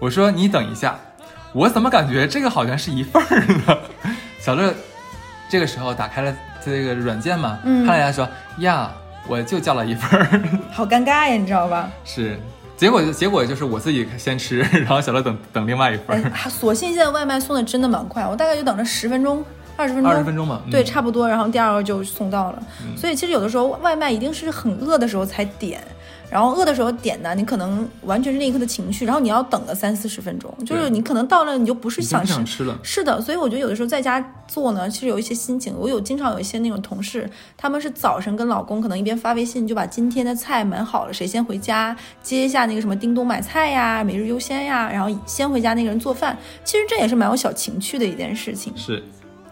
[0.00, 0.98] 我说：“你等一下，
[1.52, 3.78] 我怎么感觉这个好像是一份儿呢？”
[4.38, 4.74] 小乐。
[5.48, 6.34] 这个时候打开了
[6.64, 8.90] 这个软件嘛，嗯看了一下说呀，
[9.26, 11.90] 我就叫了一份儿， 好尴尬呀，你知道吧？
[12.04, 12.38] 是，
[12.76, 16.50] 结果结果就是我自己先吃， 然后小乐等等另外一份儿。
[16.50, 19.44] 所幸现在外卖送的真的蛮快，我大概就等了十分钟、
[19.76, 22.62] 二十分钟，二十分钟嘛，对，差不多，然后第二个就送到了。
[22.96, 25.80] 所以其实有的时候外卖一定是很饿的时候才点。
[26.30, 32.78] 然后饿的时候点呢，你可能完全是那一刻的情绪，然后你要等个三四十分钟，就是你可能到了你就不是想吃了。
[32.82, 35.74] 是的，所以我觉得有的时候在家做呢，其实有一些心情。
[35.78, 46.36] 我有经常有一些那种同事，他们是早晨跟老公可能一边发微信就把今天的菜买好了，谁先回家接一下那个什么叮咚买菜呀、每日优先呀，然后先回家那个人做饭。
[46.62, 48.70] 其实这也是蛮有小情趣的一件事情。
[48.76, 49.02] 是，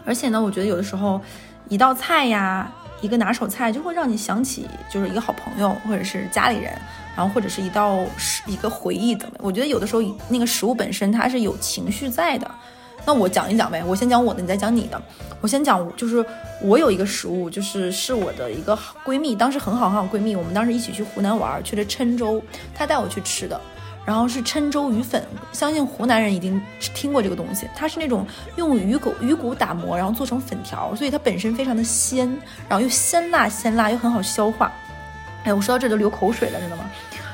[0.05, 1.19] 而且呢，我觉得有的时候
[1.69, 2.71] 一道菜呀。
[3.01, 6.71] 一个拿手菜就会让你想起，就是一个好朋友，或者是家里人，
[7.15, 9.35] 然后或者是一道食一个回忆怎么？
[9.39, 12.49] 我觉得有的时候那个食物本身它是有情绪在的。
[13.05, 15.01] 那我讲一讲呗，我先讲我的，你再讲你的。
[15.39, 16.25] 我先讲，就是
[16.61, 22.41] 我有一个食物，就是是我的一个闺蜜，当时很好很好闺蜜，我们当时一起去湖南玩，去了郴州，
[22.75, 23.61] 她带我去吃的。
[24.07, 27.67] 然后是郴州鱼粉，相信湖南人一定听过这个东西。
[27.75, 32.25] 它是那种用鱼骨鱼骨打磨，然后做成粉条，所以它本身非常的鲜，
[32.69, 34.71] 然后又鲜辣鲜辣，又很好消化。
[35.43, 36.89] 哎，我说到这都流口水了，知道吗？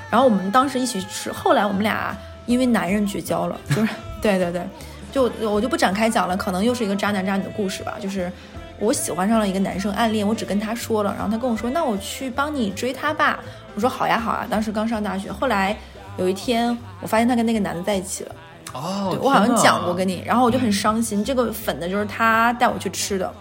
[0.09, 4.67] 然后我们当时一起吃，后来我们俩因为男人绝交了，就是对对对，
[5.11, 7.97] 就我就不展开讲了，可能又是一个渣男渣女的故事吧。
[8.01, 8.31] 就是
[8.79, 13.39] 我喜欢上了一个男生，暗恋，我只跟他说了，然后他跟我说，那我去帮你追他吧。
[13.75, 15.77] 我说好呀好啊，当时刚上大学，后来。
[16.17, 18.35] 有一天，我发现他跟那个男的在一起了。
[18.73, 21.23] 哦，我好像讲过跟你，然后我就很伤心。
[21.23, 23.33] 这个粉的，就是他带我去吃的。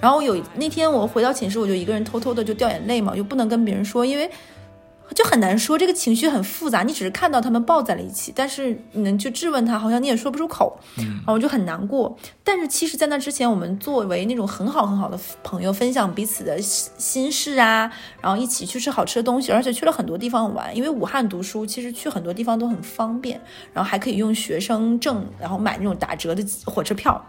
[0.00, 4.30] 然后有那天我回到寝室，我就一个人偷偷的就掉眼泪嘛，就不能跟别人说，因为。
[5.12, 6.82] 就很难说，这个情绪很复杂。
[6.82, 10.78] 你只是看到他们抱在了一起，但是你能去质问他，好像你也说不出口。
[10.98, 12.16] 嗯，然后我就很难过。
[12.42, 17.90] 但是其实，在那之前，我们作为那种很好很好的朋友，分享彼此的心事啊，
[18.20, 20.74] 然后一起去吃好吃的东西，而且去了很多地方玩。
[20.74, 23.40] 因为武汉读书，其实去很多地方都很方便，
[23.72, 27.24] 然后还可以用学生证，然后买那种打折的火车票。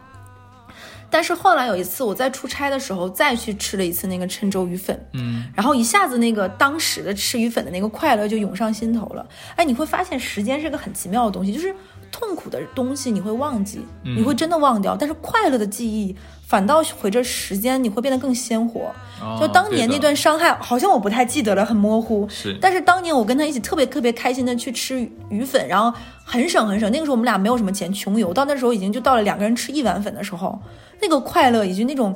[1.15, 9.25] 但是后来有一次我在出差的时候再去吃了一次那个郴州鱼粉，嗯，然后一下子那个当时的吃鱼粉的那个快乐就涌上心头了。
[9.55, 11.73] 哎，你会发现时间是个很奇妙的东西，就是
[12.17, 16.15] 痛苦的东西你会忘记，你会真的忘掉，但是快乐的记忆
[16.47, 18.89] 反倒随着时间你会变得更鲜活。
[19.37, 22.25] 就当年那段伤害，好像我不太记得了，很模糊。
[22.29, 25.91] 是，但是当年我跟他一起特别特别开心的去吃鱼粉，然后
[26.23, 26.89] 很省很省。
[26.89, 28.33] 那个时候我们俩没有什么钱，穷游。
[28.33, 30.57] 到那时候已经就到了两个人吃一碗粉的时候。
[31.01, 32.15] 那个快乐以及那种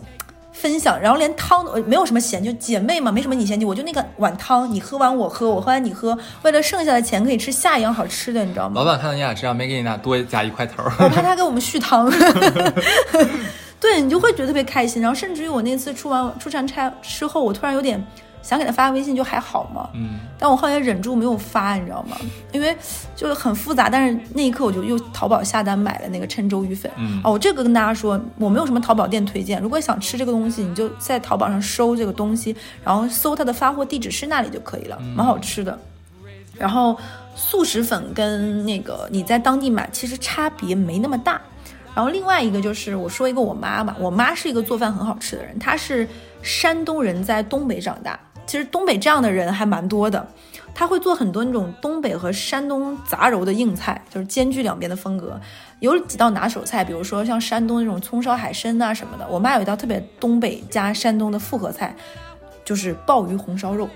[0.62, 8.74] 分享，然后连汤都没有什么嫌，就姐妹嘛，没什么你嫌弃我，就那个碗汤，你喝完我喝，我喝完你喝，为了剩下的钱可以吃下一样好吃的，你知道吗？
[8.76, 12.12] 老板看到你俩这样，没给你俩多加一块头，我怕他给我们续汤。
[13.80, 18.06] 对你就会觉得特别开心，然后甚至于我那次出完出完差之后，我突然有点。
[18.41, 22.17] 想给他发个微信就还好嘛，嗯，但我后来忍住没有发，你知道吗？
[22.52, 22.75] 因为
[23.15, 23.89] 就是很复杂。
[23.89, 29.62] 但是那一刻我就又淘宝下单买了那个郴州鱼粉，嗯，哦，我这个跟大家说，我没有什么淘宝店推荐。
[29.62, 35.78] 如果想吃这个东西，你就在淘宝上搜这个东西，然后搜它的发货地址是那里就可以了，蛮好吃的。
[36.58, 36.97] 然后
[37.36, 41.39] 速食粉跟那个你在当地买其实差别没那么大。
[41.95, 46.08] 然后另外一个就是我说一个我妈吧，我妈是一个做饭很好吃的人，她是
[46.41, 48.17] 山东人，在东北长大。
[48.50, 50.28] 其实东北这样的人还蛮多的，
[50.74, 55.40] 他会做很多那种东北和山东杂糅的硬菜，就是兼具两边的风格。
[55.82, 59.28] 有几道拿手菜，比如说像山东那种葱烧海参啊什么的。
[59.30, 61.96] 我妈有一道特别东北加山东的复合菜，
[62.66, 63.88] 就是鲍鱼红烧肉。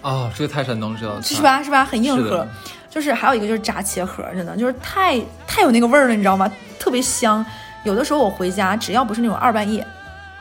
[0.00, 1.62] 哦，这个太山东了，是吧？
[1.62, 1.84] 是吧？
[1.84, 2.44] 很硬核。
[2.90, 6.50] 就是还有一个就是炸茄盒，真的就是太太有那个味儿了，你知道吗？
[6.80, 7.46] 特别香。
[7.84, 9.86] 有的时候我回家，只要不是那种二半夜。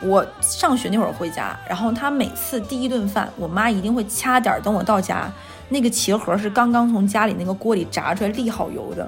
[0.02, 5.32] 我上学那会儿回家，然后他每次第一顿饭，我妈一定会掐点儿，等我到家，
[5.70, 9.08] 那个茄盒是刚刚从家里那个锅里炸出来沥好油的，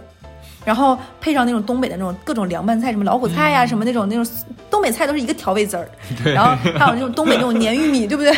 [0.65, 4.25] 然后配上那种东北的那种各种凉拌菜，什么老虎菜呀、什么那种那种
[4.69, 5.87] 东北菜都是一个调味汁儿，
[6.23, 8.33] 对然后还有那种东北那种黏玉米，对不对？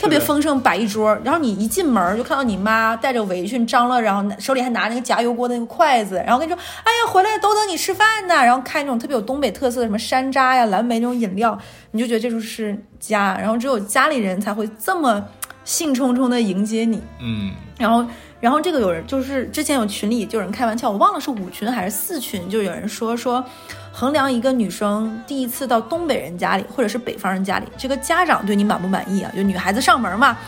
[0.00, 1.12] 特别丰盛，摆一桌。
[1.24, 11.58] 然后你一进门就看到你妈带着围裙张罗，然后手里还拿那个夹油锅的那个筷子，然后跟你说：“哎呀，回来都等你吃饭呢。”然后开那种特别有东北特色的什么山楂呀、蓝莓那种饮料，
[11.90, 13.36] 你就觉得这就是家。
[13.40, 15.20] 然后只有家里人才会这么
[15.68, 16.98] 兴冲冲的迎接你。
[17.20, 18.02] 嗯，然后，
[18.40, 23.44] 然后这个有人就是之前有群里就有人开玩笑，我忘了是五群还是四群，就有人说说，
[23.92, 29.30] 衡量一个女生第一次到东北人家里或者是北方人家里，这个家长对你满不满意啊？
[29.36, 30.38] 就女孩子上门嘛，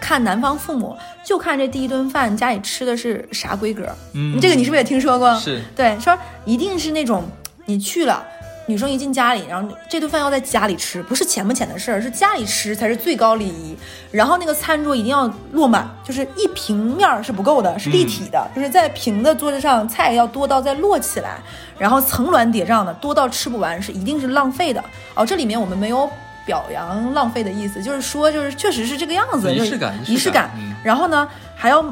[0.00, 3.86] 看男方父母就看这第一顿饭家里吃的是啥规格。
[4.14, 5.38] 嗯这个你是不是也听说过？
[5.38, 6.16] 是对，说
[6.46, 7.22] 一定是那种
[7.66, 8.26] 你去了。
[8.66, 13.76] 女生一进家里，然后这顿饭要在家里吃，不是钱不钱的事儿，是家里吃才是最高礼仪。
[14.10, 21.38] 然后那个餐桌一定要落满，就是一平面儿是不够的，是立体的，就是在平的桌子上菜要多到再摞起来，
[21.78, 24.82] 然后层峦叠嶂的，多到吃不完，是一定是浪费的。
[25.14, 26.10] 哦，这里面我们没有
[26.44, 30.14] 表扬浪费的意思，就是说就是确实是这个样子，就是仪式感仪式感。
[30.14, 31.84] 仪式感嗯然后呢，还要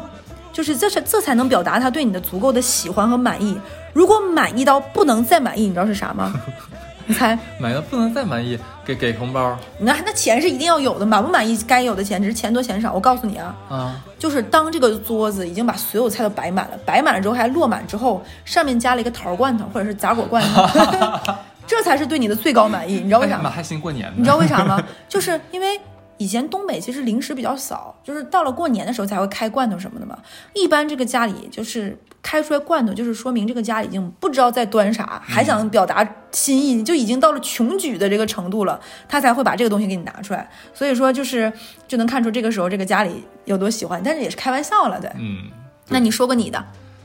[0.52, 3.56] 就是这是这才能表达他对你的足够的喜欢和满意。
[3.94, 6.30] 如果满意到不能再满意，你知道是啥吗？
[7.06, 7.38] 你猜？
[7.58, 12.92] 买了不能再满意，给给红包那那钱是一定要有的，满不满意该有的钱，只是钱多钱少。
[12.94, 20.66] 我告诉你啊，啊，就是当这个桌子已经把所有菜都摆满了，摆满了之后还落满之后，上面加了一个桃罐头或者是杂果罐头，
[21.66, 22.94] 这才是对你的最高满意。
[22.94, 23.50] 你知道为啥吗？
[23.50, 24.14] 还还兴过年呢？
[24.16, 24.82] 你知道为啥吗？
[25.06, 25.78] 就是因为
[26.16, 30.16] 以前东北其实零食比较少，就是到了过年的时候才会开罐头什么的嘛。
[30.54, 40.48] 一般这个家里就是开出来罐头，就是说明这个家已经不知道在端啥，还想表达心意，就已经到了穷举的这个程度了，他才会把这个东西给你拿出来。
[40.72, 41.52] 所以说就是
[41.86, 45.10] 就能看出这个时候这个家里有多喜欢，但是也是开玩笑了，对。
[45.18, 45.50] 嗯。
[45.88, 46.64] 那你说个你的，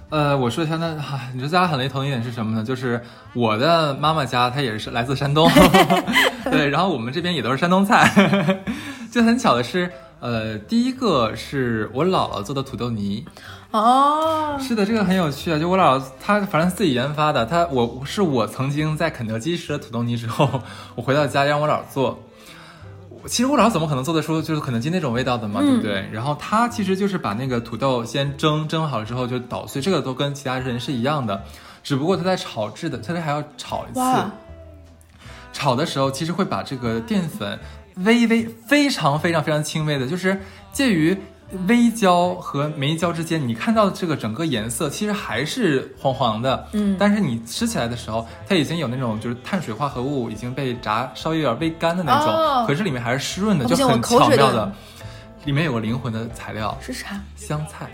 [0.10, 2.64] 呃，我说一下，那、哈你说大家很雷同一点是什么呢？
[2.64, 3.02] 就是
[3.34, 5.52] 我的妈妈家，她也是来自山东，
[6.50, 8.10] 对，然后我们这边也都是山东菜，
[9.12, 13.26] 就很巧的是，呃，第一个是我姥姥做的土豆泥，
[13.72, 20.62] 哦，是的，这个很有趣啊，就我姥姥她反正自己研发的，她我是我曾经在肯德基吃了土豆泥之后，
[20.96, 22.20] 我回到家让我姥姥做。
[23.28, 26.10] 其实我姥姥怎么可能做得出就是肯德基那种味道的嘛，对不对？
[26.12, 31.44] 然后她其实就是把那个土豆先蒸，蒸好了之后就捣碎，这个都跟其他人是一样的，
[31.84, 34.02] 只不过她在炒制的，她这还要炒一次。
[35.52, 37.60] 炒的时候其实会把这个淀粉
[37.98, 41.16] 微微非常非常非常轻微的，就是介于
[41.68, 54.72] 微焦和没焦之间，你看到的这个整个颜色其实还是黄黄的，嗯但是你吃起来的时候，它已经有那种就是碳水化合物已经被炸稍微有点微干的那种，哦可是里面还是湿润的，就很巧妙的。
[55.46, 57.20] 里面有个灵魂的材料，是啥？
[57.36, 57.90] 香菜，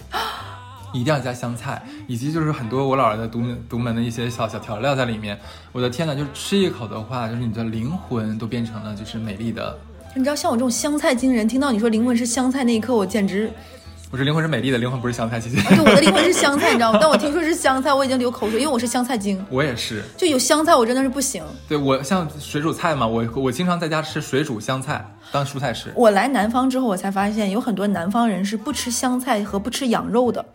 [0.94, 5.40] 一定要加香菜，以及就是很多我姥姥的独门独门的一些小小调料在里面。
[5.72, 9.78] 我的天呐，就是吃一口的话，就是你的灵魂都变成了就是美丽的。
[10.18, 13.52] 你知道像我这种香菜精人，听到你说灵魂是香菜那一刻，我简直
[14.10, 15.58] 我这灵魂是美丽的，灵魂不是香菜，谢谢。
[15.76, 17.00] 对我的灵魂是香菜，你知道吗？
[17.02, 21.44] 但我听说是香菜，我已经流口水，因为我是香菜精，我也是，就有香菜我真的是不行。
[21.68, 25.92] 对我像水煮菜嘛，我我经常在家吃水煮香菜当蔬菜吃。
[25.94, 30.46] 我来南方之后，我才发现有很多南方人是不吃香菜和不吃羊肉的。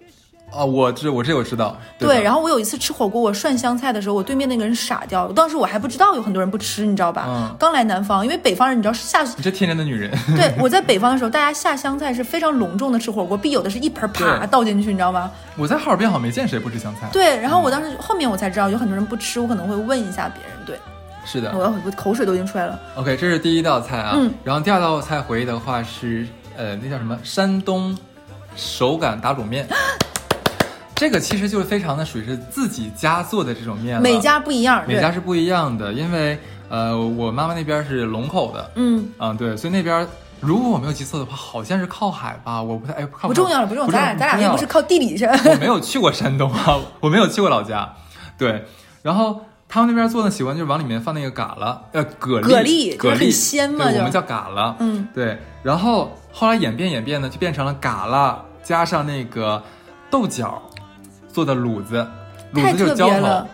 [0.52, 1.76] 哦，我这我这我知道。
[1.98, 5.32] 对，后然后我有一次吃火锅，我涮香菜的时候，我对面那个人傻掉了。
[5.32, 7.24] 当时我还不知道有很多人不吃，你知道吧？
[7.28, 10.10] 嗯刚来南方，因为北方人你知道下，你这天真的女人。
[10.36, 15.30] 对我在北方的时候，大家下香菜是非常隆重的吃火锅，必有的是一盆啪倒进去，你知道吗？
[15.56, 17.08] 我在哈尔滨好像没见谁不吃香菜。
[17.12, 20.52] 对，然后我当时后面我才知道有很多人不吃，我可能会问一下别人。
[20.66, 20.76] 对，
[21.24, 21.52] 是的。
[21.56, 22.78] 我要我口水都已经出来了。
[22.96, 24.14] OK，这是第一道菜啊。
[24.16, 27.16] 嗯然后第二道菜回忆的话是，呃，那叫什么？
[27.22, 27.96] 山东
[28.56, 29.64] 手擀打卤面。
[31.00, 34.02] 这个其实就是非常的属于是自己家做的这种面了。
[34.02, 40.06] 每家不一样，每家是不一样的，因为呃，我妈妈那边是龙口的，嗯，啊、对，所以那边
[40.40, 45.24] 如果我没有记错的话，好像是靠海吧，我不太哎，靠不重要了，不重要，咱俩咱俩又不是靠地理去。
[45.24, 47.94] 我没有去过山东啊，我没有去过老家，
[48.36, 48.66] 对，
[49.00, 59.62] 然后他们那边做的，喜欢就是往里面放那个嘎啦，呃，蛤蜊，蛤蜊蛤就是很鲜嘛我们叫嘎啦，嗯，对，然后后来演变演变呢，就变成了嘎啦加上那个
[60.10, 60.60] 豆角
[61.42, 62.06] 做的卤子，
[62.52, 63.46] 卤子就是浇头。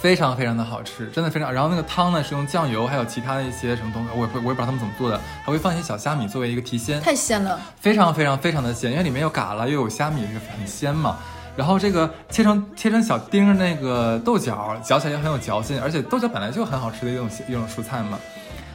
[0.00, 1.52] 非常非常的好吃，真的非常。
[1.52, 11.18] 然后那个汤呢是用酱油，还有其他的一些什么东西，我我也不知道他们怎么做的，还会放一些小虾米作为一个提鲜，太鲜了，非常非常非常的鲜，因为里面有嘎啦又有虾米，是很鲜嘛。
[11.54, 18.18] 然后这个切成切成小丁儿那个豆角，嚼起来也很有嚼劲，而且豆角本来就很好吃的一种一种蔬菜嘛。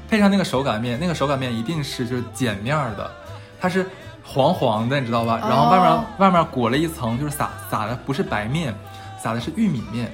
[0.08, 3.10] 配上那个手擀面，那个手擀面一定是就是碱面儿的，
[3.60, 3.90] 它是
[4.26, 5.40] 黄黄的，你知道吧？
[5.42, 8.74] 然后外面、哦外面裹了一层，就是撒撒的不是白面，
[9.22, 10.12] 撒的是玉米面，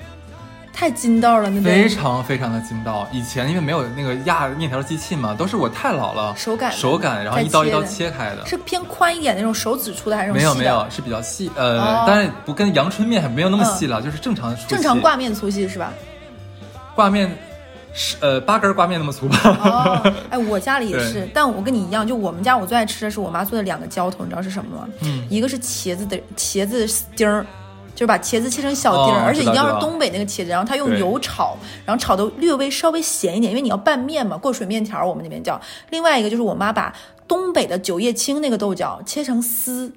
[0.74, 3.08] 太筋道了，那非常非常的筋道。
[3.12, 8.46] 以前因为没有那个压面条机器嘛，都是我太老了，手感手感，然后一刀一刀切开的。
[8.46, 10.44] 是偏宽一点那种手指粗的还是那没？
[10.44, 14.68] 有没有，是比较细，呃，哦当然不跟阳春面还没有那么细了，就是正常的粗细。
[14.68, 15.92] 正常挂面粗细是吧？
[16.94, 17.34] 挂面
[17.94, 20.02] 是呃八根挂面那么粗吧？
[20.04, 24.88] 哦， 哎，我家里也是，但我跟你一样，就我们家我最爱吃的是我妈做的两个浇头，你知道是什么吗？
[25.02, 27.46] 嗯，一个是茄子的茄子丁儿。
[27.94, 35.60] 就是把茄子切成小丁儿，哦而且一定要是东北那个茄子，然后它用油炒，然后炒的略微稍微咸一点，因为你要拌面嘛，过水面条我们那边叫。
[35.90, 36.92] 另外一个就是我妈把
[37.28, 39.92] 东北的九叶青那个豆角切成丝，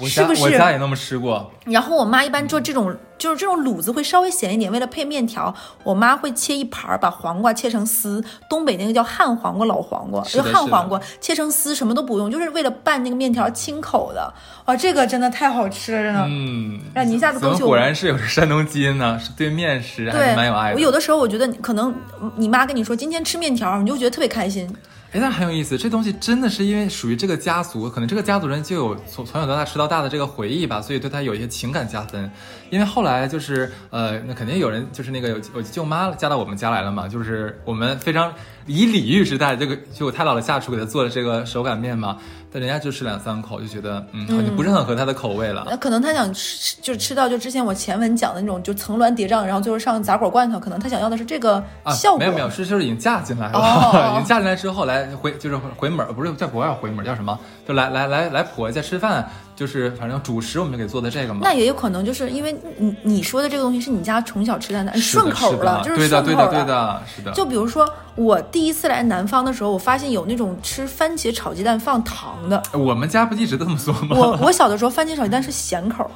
[0.00, 14.32] 我家是不是我家也那么吃过，然后我妈一般做这种，就是这种卤子会稍微咸一点，为了配面条，我妈会切一盘儿，把黄瓜切成丝，东北那个叫旱黄瓜、老黄瓜，就旱黄瓜切成丝，什么都不用，就是为了拌那个面条清口的。
[14.64, 16.24] 哇，这个真的太好吃了，真的。
[16.26, 20.76] 嗯，让你一下子勾起我果然是有山东基因呢，是对面食还蛮有爱，的。
[20.76, 21.94] 我有的时候我觉得可能
[22.36, 24.72] 你妈跟你说今天吃面条，你就觉得特别开心。
[25.12, 32.30] 哎，但很有意思，这东西真的是因为属于这个家族，可能这个家族人就有从从小到大吃到大的这个回忆吧，所以对他有一些情感加分。
[32.70, 38.32] 因为后来就是呃，那肯定有人就是那个有我舅妈嫁到我们家来了嘛，就是我们非常
[38.70, 42.16] 以礼遇之待，这个就我太姥姥下厨给他做的这个手擀面嘛，
[42.52, 45.66] 但人家就吃两三口就觉得嗯，好像不是很合他的口味了。
[45.68, 52.18] 那可能他想吃，就是吃到就之前我前文讲的那种，就层峦叠嶂，然后最后上杂果罐头，可能他想要的是这个啊，效果。
[52.20, 57.36] 没有没有，是就是已经嫁进来了， 已经嫁进来之后来回就是回门，不是在国外回门叫什么？
[57.66, 59.28] 就来来来来婆家吃饭，
[59.60, 61.40] 就是反正主食我们就给做的这个嘛。
[61.42, 66.66] 那也有可能就是因为你你说的这个东西是你家从小吃的，你是的顺口了，就是对的对的对顺口。
[66.66, 67.30] 的，是的。
[67.32, 72.62] 就比如说我第一次来南方的时候，我发现有那种吃番茄炒鸡蛋放糖的。
[72.72, 74.16] 我们家不一直这么做吗？
[74.16, 76.10] 我我小的时候番茄炒鸡蛋是咸口，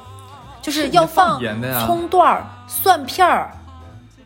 [0.59, 1.39] 就是要放
[1.85, 3.51] 葱段儿、蒜片儿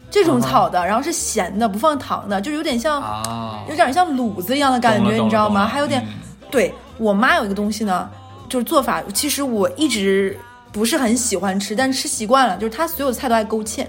[0.10, 5.68] 这种炒的，然后是咸的，不放糖的，就有点像、啊，有点像卤子一样的感觉，你知道吗？
[5.68, 6.14] 还有点，嗯
[6.50, 8.10] 对我妈有一个东西呢，
[8.50, 10.38] 就是做法，其实我一直
[10.72, 13.86] 不是很喜欢吃，但是吃习惯了，就是他所有菜都爱勾芡，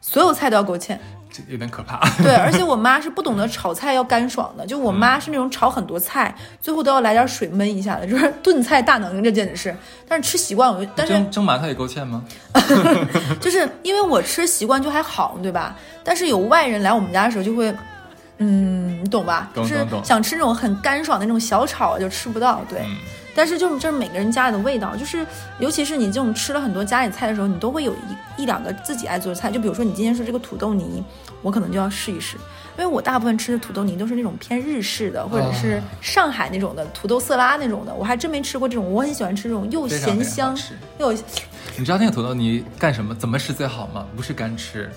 [0.00, 0.96] 所有菜都要勾芡。
[1.32, 2.00] 这有点可怕。
[2.24, 9.72] 对， 而且我妈是不懂得炒菜要干爽的，就我妈嗯是那种炒很多菜，最后都要来点水焖一下的，就是 炖菜大能，这简直是。
[10.08, 12.24] 但是吃习惯，我就但是蒸蒸馒头也勾芡吗？
[13.40, 15.76] 就是因为我吃习惯就还好，对吧？
[16.02, 17.72] 但是有外人来我们家的时候就会，
[18.42, 19.50] 嗯，你懂吧？
[19.54, 22.80] 就是懂懂懂想吃那种很干爽的那种小炒就吃不到，对。
[22.80, 22.96] 嗯，
[23.34, 25.24] 但是就是这是每个人家里的味道，就是
[25.58, 27.92] 尤其是你这种吃了很多家里菜的时候，你都会有
[28.36, 29.50] 一一两个自己爱做的菜。
[29.50, 31.04] 就比如说你今天说这个土豆泥，
[31.42, 32.36] 我可能就要试一试，
[32.78, 38.90] 因为我大部分吃的土豆泥都是那种偏日式的，或者是啊上海那种的土豆色拉那种的，我还真没吃过这种。
[38.90, 40.56] 我很喜欢吃这种又咸香
[40.98, 43.14] 又你知道那个土豆泥干什么？
[43.14, 44.06] 怎么吃最好吗？
[44.16, 44.90] 不是干吃，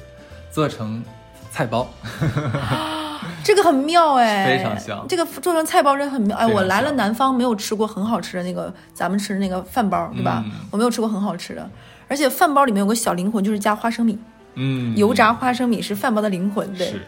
[0.50, 1.04] 做成
[1.52, 1.88] 菜包。
[3.44, 10.44] 这个很妙哎，非常香这个做成菜包真的很妙哎，我来了南方没有吃过很好吃的那个咱们吃的那个饭包，对吧？
[10.46, 11.70] 嗯我没有吃过很好吃的，
[12.08, 14.18] 而且饭包里面有个小灵魂，就是加花生米，
[14.56, 16.74] 嗯，油炸花生米是饭包的灵魂。
[16.76, 17.02] 对，是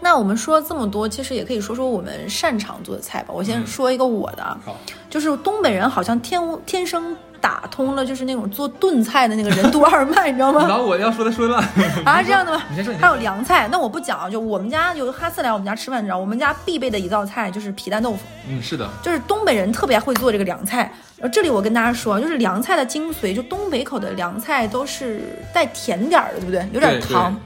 [0.00, 3.28] 那我们说了这么多，其实也可以说说我们擅长做的菜吧。
[3.32, 4.76] 我先嗯说一个我的啊，好。
[5.08, 10.64] 就是东北人好像天天生打通了，就是那种做炖菜的那个人督二脉， 你知道吗？
[10.68, 11.56] 然后我要说的说了，
[12.06, 12.62] 啊，这样的吗？
[12.70, 20.90] 你先说，还有凉菜，那我不讲啊，就我们家有哈斯来我们家吃饭，你知道，我们家必备的一道菜就是皮蛋豆腐，嗯，是的，就是东北人特别会做这个凉菜。
[21.20, 25.22] 呃，这里我跟大家说，就是凉菜的精髓，就东北口的凉菜都是
[25.52, 26.66] 带甜点儿的，对不对？
[26.72, 27.36] 有点对对糖。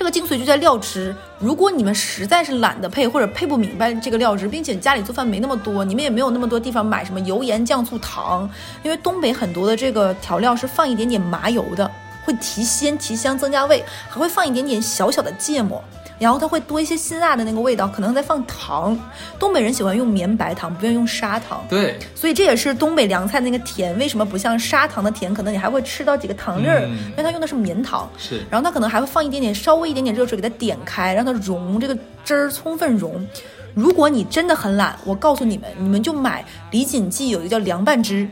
[0.00, 1.14] 这个精髓就在料汁。
[1.38, 8.48] 如果你们实在是懒得配，或者配不明白这个料汁，并且家里做饭没那么多，你们也没有那么多地方买什么油盐酱醋糖，
[8.82, 11.90] 因为东北很多的这个调料是放一点点麻油的，
[12.24, 15.84] 会提鲜提香增加味，还会放一点点小小的芥末。
[16.20, 18.96] 然后它会多一些辛辣的那个味道，可能再放糖。
[19.38, 21.64] 东北人喜欢用绵白糖，不愿意用砂糖。
[21.68, 25.32] 对，所以这也是东北凉菜那个甜，为什么不像砂糖的甜？
[25.32, 28.08] 可能你还会吃到几个糖粒儿，嗯因为它用的是绵糖。
[28.18, 33.26] 是然后它可能还会放一点点，稍微一点点热水给它点开，让它融，这个汁儿充分融。
[33.72, 38.28] 如果你真的很懒，我告诉你们，你们就买李锦记有一个叫凉拌汁，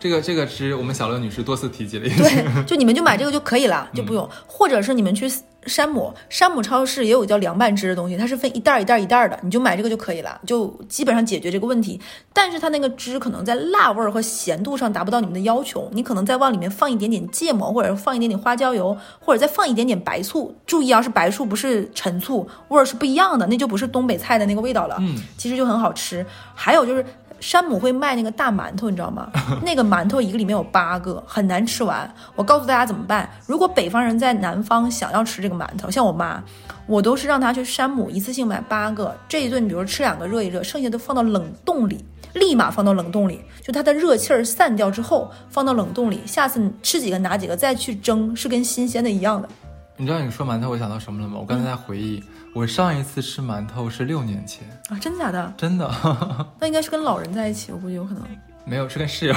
[0.00, 2.08] 这个这个汁，我们小乐女士多次提及了。
[2.16, 5.30] 对，就你们就买这个就可以了，就不用，或者是你们去
[5.66, 12.00] 山姆，山姆超市也有叫凉拌汁的东西，它是分一袋一袋一袋的，你就买这个就可以了，就基本上解决这个问题。
[12.32, 20.54] 但是它那个汁可能在辣味儿和咸度上达不到你们的要求，你可能再往里面放一点点芥末，或者放一点点花椒油，或者再放一点点白醋。
[20.66, 24.96] 注意啊，是白醋，不是陈醋，味儿是不一样的，那就不是东北菜的那个味道了。
[25.00, 26.24] 嗯，其实就很好吃。
[26.54, 27.04] 还有就是。
[27.42, 29.28] 山姆会卖那个大馒头，你知道吗？
[29.66, 32.08] 那个馒头一个里面有八个，很难吃完。
[32.36, 36.40] 我告诉大家怎么办：如果北方人在南方想要吃这个馒头，像我妈，
[36.86, 39.14] 我都是让她去山姆一次性买八个。
[39.28, 46.20] 这一顿，比如吃两个热一热，剩下都放到冷冻里，立马放到冷冻里，就它的热气儿散掉之后放到冷冻里。
[46.24, 49.48] 下次吃几个拿几个再去蒸，是跟新鲜的一样的。
[49.96, 51.38] 你知道你说馒头我想到什么了吗？
[51.40, 52.22] 我刚才在回忆。
[52.54, 55.54] 我上一次吃馒头是六年前啊，真的假的？
[55.56, 55.90] 真的，
[56.60, 58.22] 那应该是跟老人在一起，我估计有可能。
[58.64, 59.34] 没有，是跟室友。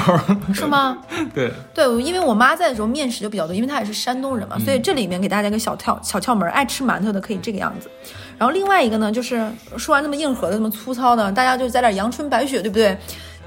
[0.54, 0.98] 是吗？
[1.34, 7.90] 对对，因为我妈在的时候面食就比较多，因为她也是山东人嘛，所以这里面给大家一个小窍小窍门，爱吃馒头的可以这个样子。
[8.38, 12.98] 然后另外一个呢，就是说完那么硬核的、那么粗糙的，大家就在点阳春白雪，对不对？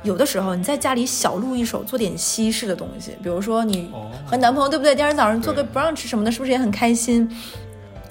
[0.03, 3.91] 有的时候你在家里小露一手，做点西式的东西，比如说你
[4.25, 4.95] 和男朋友，对不对？
[4.97, 7.29] 第二天早上做个 brunch 什么的，是不是也很开心？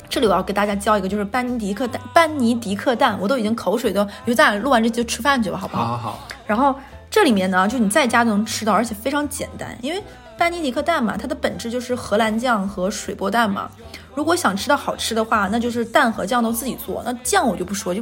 [0.10, 5.86] 这里我要给大家教一个，就是班尼迪克蛋，班尼迪克蛋，我都已经口水都，因为咱俩录完这就吃饭去吧，好不好？
[5.86, 6.28] 好，好。
[6.46, 6.74] 然后
[7.10, 10.02] 这里面呢，就你在家都能吃到，而且非常简单，因为
[10.38, 13.70] 班尼迪克蛋嘛，它的本质就是荷兰酱和水波蛋嘛。
[14.16, 18.02] 如果想吃到好吃的话，那就是蛋和酱都自己做，那酱我就不说就。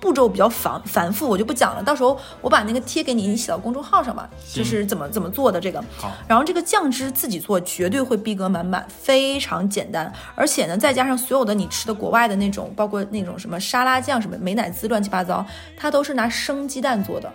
[0.00, 1.82] 步骤比较繁繁复，我就不讲了。
[1.82, 4.28] 到时候我把那个贴给你，你写到公众号上吧。
[4.52, 5.84] 就是怎么怎么做的这个。
[5.96, 6.10] 好。
[6.26, 10.10] 然后这个酱汁自己做，绝对会逼格满满，非常简单。
[10.34, 15.44] 而且呢，再加上所有的你吃的国外的那种，包括那种什么沙拉酱、什么美乃滋，乱七八糟，
[15.76, 17.30] 它都是拿生鸡蛋做的。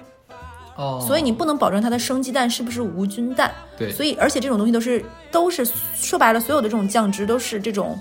[0.76, 1.04] 哦。
[1.06, 3.54] 所以你不能保证它的生鸡蛋是不是无菌蛋。
[3.78, 3.92] 对。
[3.92, 5.64] 所以，而且这种东西都是都是
[5.96, 7.98] 说白了，所有的这种酱汁都是这种，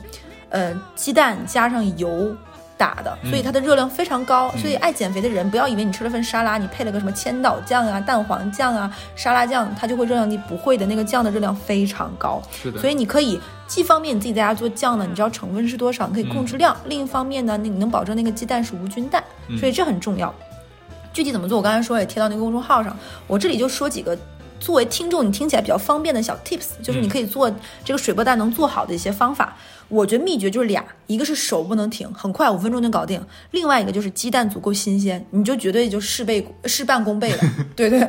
[0.48, 2.34] 呃，鸡蛋加上油。
[2.76, 12.42] 打的，所以它的热量非常高，所以爱减肥的人不要以为你吃了份沙拉，你配了个什么千岛酱啊、蛋黄酱啊、沙拉酱，它就会热量低，不会的，那个酱的热量非常高。
[12.50, 19.22] 是的，所以你可以既方便你自己在家做酱呢，你知道成分是多少，你可以控制量；另一方面呢，那你能保证那个鸡蛋是无菌蛋，
[19.58, 20.34] 所以这很重要。
[21.12, 22.96] 具体怎么做，我刚才说也贴到那个公众号上，
[23.28, 24.18] 我这里就说几个
[24.58, 27.48] 作为听众你听起来比较方便的小 tips，就是你可以做
[27.84, 29.56] 这个水波蛋能做好的一些方法。
[29.88, 33.20] 我觉得秘诀就是俩，一个是手不能停，很快五分钟就搞定；
[33.50, 37.38] 另外一个就是鸡蛋足够新鲜，你就绝对就事倍事半功倍了。
[37.76, 38.08] 对对，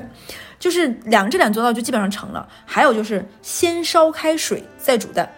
[0.60, 2.48] 就是两这两做到就基本上成了。
[2.66, 5.30] 还有就是先烧开水再煮蛋。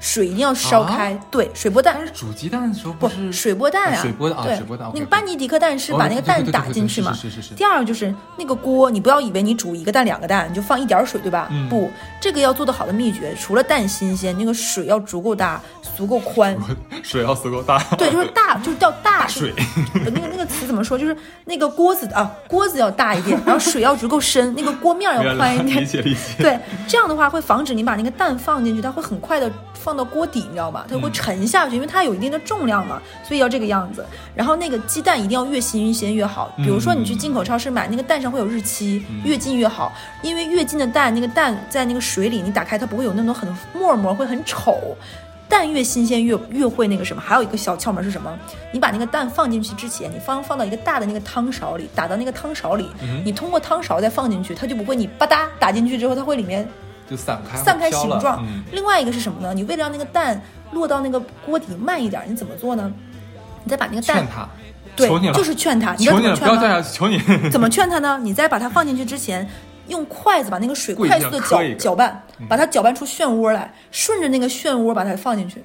[0.00, 1.94] 水一定要烧开，对，水波蛋。
[1.96, 4.00] 但是煮鸡蛋的时候不是水波蛋呀？
[4.00, 4.90] 水波啊，水波蛋。
[4.94, 7.12] 那个班尼迪克蛋是把那个蛋打进去嘛？
[7.12, 7.54] 是是是。
[7.54, 11.50] 第二个就是那个锅，你不要以为你煮一个蛋两个蛋，你就放一点水，对吧？
[11.68, 15.60] 不，这个要做的好的秘诀，除了蛋新鲜，那个水要足够大，
[15.94, 16.56] 足够宽。
[17.04, 17.78] 水要足够大。
[17.98, 19.52] 对，就是大，就是叫大水。
[19.94, 20.98] 那个那个词怎么说？
[20.98, 25.82] 就是那个锅子啊，锅子要大一点，然后水要足够深，那个锅面要宽一点。
[25.82, 26.20] 理解理解。
[26.42, 29.50] 对，这样的话会防止你把那个蛋放进去，它会很快的。
[29.82, 30.84] 放到锅底，你知道吧？
[30.90, 34.04] 它会沉下去，因为它有一定的重量嘛，所以要这个样子。
[34.34, 36.52] 然后那个鸡蛋一定要越新鲜越好。
[36.58, 44.94] 比如说你去进口超市买那个蛋上会有日期，越近越好，因为越近的蛋，那个蛋在那个水里，你打开它不会有那种很沫沫，会很丑。
[45.50, 47.20] 蛋越新鲜越越会那个什么。
[47.20, 48.34] 还有一个小窍门是什么？
[48.72, 52.88] 你把那个蛋放进去之前，你放放到一个大的那个汤勺里，打到那个汤勺里，
[53.24, 56.66] 你通过汤勺再放进去，它就不会你吧嗒打进去之后，它会里面。
[57.10, 58.46] 就散开，散开形状。
[58.70, 59.52] 另外一个是什么呢？
[59.52, 60.40] 你为了让那个蛋
[60.70, 62.92] 落到那个锅底慢一点，你怎么做呢？
[63.64, 64.48] 你再把那个蛋，劝他，
[64.94, 65.92] 对，就是劝他。
[65.96, 67.20] 求你了，不要掉下去，求你。
[67.50, 68.16] 怎么劝他呢？
[68.22, 69.44] 你在把它放进去之前，
[69.90, 75.62] 用筷子把那个水快速的搅搅拌，把它搅拌出漩涡来，顺着那个漩涡把它放进去。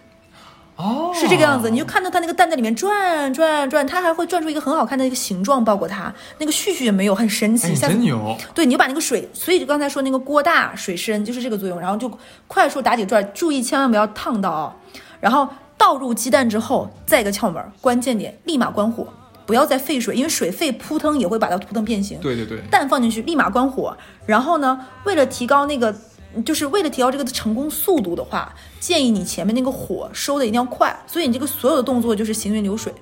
[0.75, 7.73] 哦，是这个样子，你就看到它那个蛋在里面转转转，它还会转出一个很好看的一个形状，包裹它那个絮絮也没有，很神奇。
[7.73, 8.35] 真牛！
[8.53, 12.11] 对，你就把那个水，所以就刚才说那个锅大水深就是这个作用，然后就
[12.47, 14.75] 快速打几转，注意千万不要烫到啊。
[15.21, 15.47] 然后
[15.77, 19.07] 倒入鸡蛋之后，再一个窍门，关键点，立马关火，
[19.45, 22.19] 不要再沸水，因为水沸扑腾也会把它扑腾变形。
[22.19, 25.95] 对对对，蛋放进去立马关火，然后呢，为了提高那个。
[26.43, 32.93] 就是为了提高这个成功速度的话，建议你前面那个火收的一定要快，所以你这个所有的动作就是行云流水，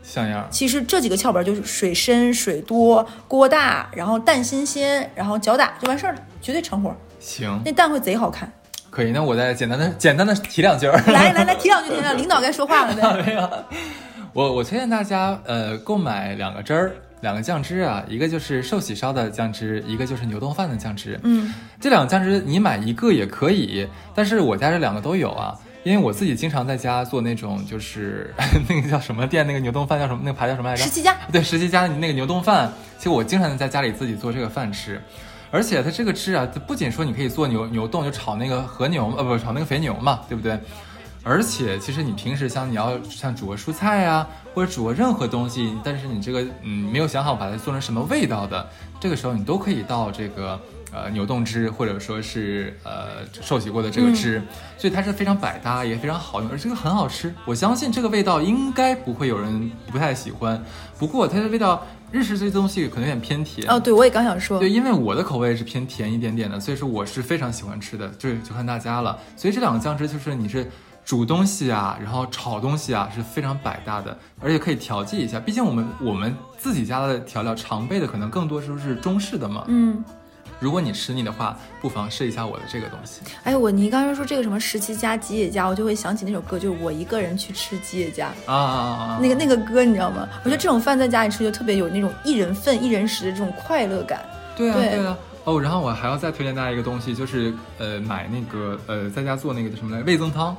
[0.00, 0.46] 像样。
[0.48, 6.94] 其实这几个窍门就是水深、水多、锅大，然后蛋新鲜，然后搅打就完事儿了，绝对成活。
[7.18, 8.48] 行，那蛋会贼好看。
[8.90, 10.92] 可以，那我再简单的简单的提两句儿。
[11.08, 13.02] 来来来，提两句，提两句，领导该说话了呗。
[13.26, 13.50] 没有，
[14.36, 16.92] 我我推荐大家呃购买两个汁儿。
[17.22, 21.18] 两个酱汁啊，一个就是寿喜烧的酱汁，一个就是牛顿饭的酱汁。
[21.22, 25.58] 嗯，这两个酱汁你买一个也可以，但是我家这两个都有啊。
[25.84, 28.30] 因为我自己经常在家做那种，就是
[28.68, 30.20] 那个叫什么店，那个牛洞饭叫什么？
[30.22, 30.84] 那个牌叫什么来着？
[30.84, 31.16] 十七家。
[31.32, 35.00] 对，十七家的那个牛洞饭，其实我经常在家里自己做这个饭吃。
[35.50, 40.60] 而且它这个汁啊，它不仅说你可以做牛牛冻，就炒那个和牛，呃，不，炒那个肥牛嘛，对不对？
[41.26, 44.24] 而且其实你平时像你要像煮个蔬菜呀，
[44.54, 48.64] 或者煮个任何东西，但是你这个嗯没有想好把它做成什么味道的，
[49.00, 50.58] 这个时候你都可以倒这个。
[50.92, 54.40] 呃，牛冻汁或者说是呃寿喜锅的这个汁，
[54.78, 57.34] 所以它是非常百搭，也非常好用，而这个很好吃。
[57.44, 60.62] 我相信这个味道应该不会有人不太喜欢。
[60.96, 63.68] 不过它的味道，日式这些东西可能有点偏甜。
[63.70, 64.58] 哦，对，我也刚想说。
[64.58, 69.18] 对，因为我的口味是偏甜一点点的，所以说我是非常喜欢吃的，就就看大家了。
[69.36, 70.70] 所以这两个酱汁就是你是
[71.06, 75.38] 煮东西啊，然后炒东西啊，是非常百搭的，而且可以调剂一下。
[75.38, 79.64] 毕竟我们我们自己家的调料常备的可能更多时候是中式的嘛。
[79.68, 80.04] 嗯。
[80.58, 83.20] 如果你吃腻的话，不妨试一下我的这个东西。
[83.44, 89.18] 哎，我你刚才说这个什么十七家吉野家，我就会想起那首歌，就是我一个人去吃吉野家啊啊啊！
[89.20, 90.26] 那个那个歌你知道吗？
[90.42, 94.24] 我觉得这种饭在家里吃就特别有那种一人份一人食的这种快乐感。
[94.56, 95.16] 对啊对啊。
[95.44, 100.56] 哦，然后我还要再推荐大家一个东西，就是呃买那个呃在家做那个什么来味增汤。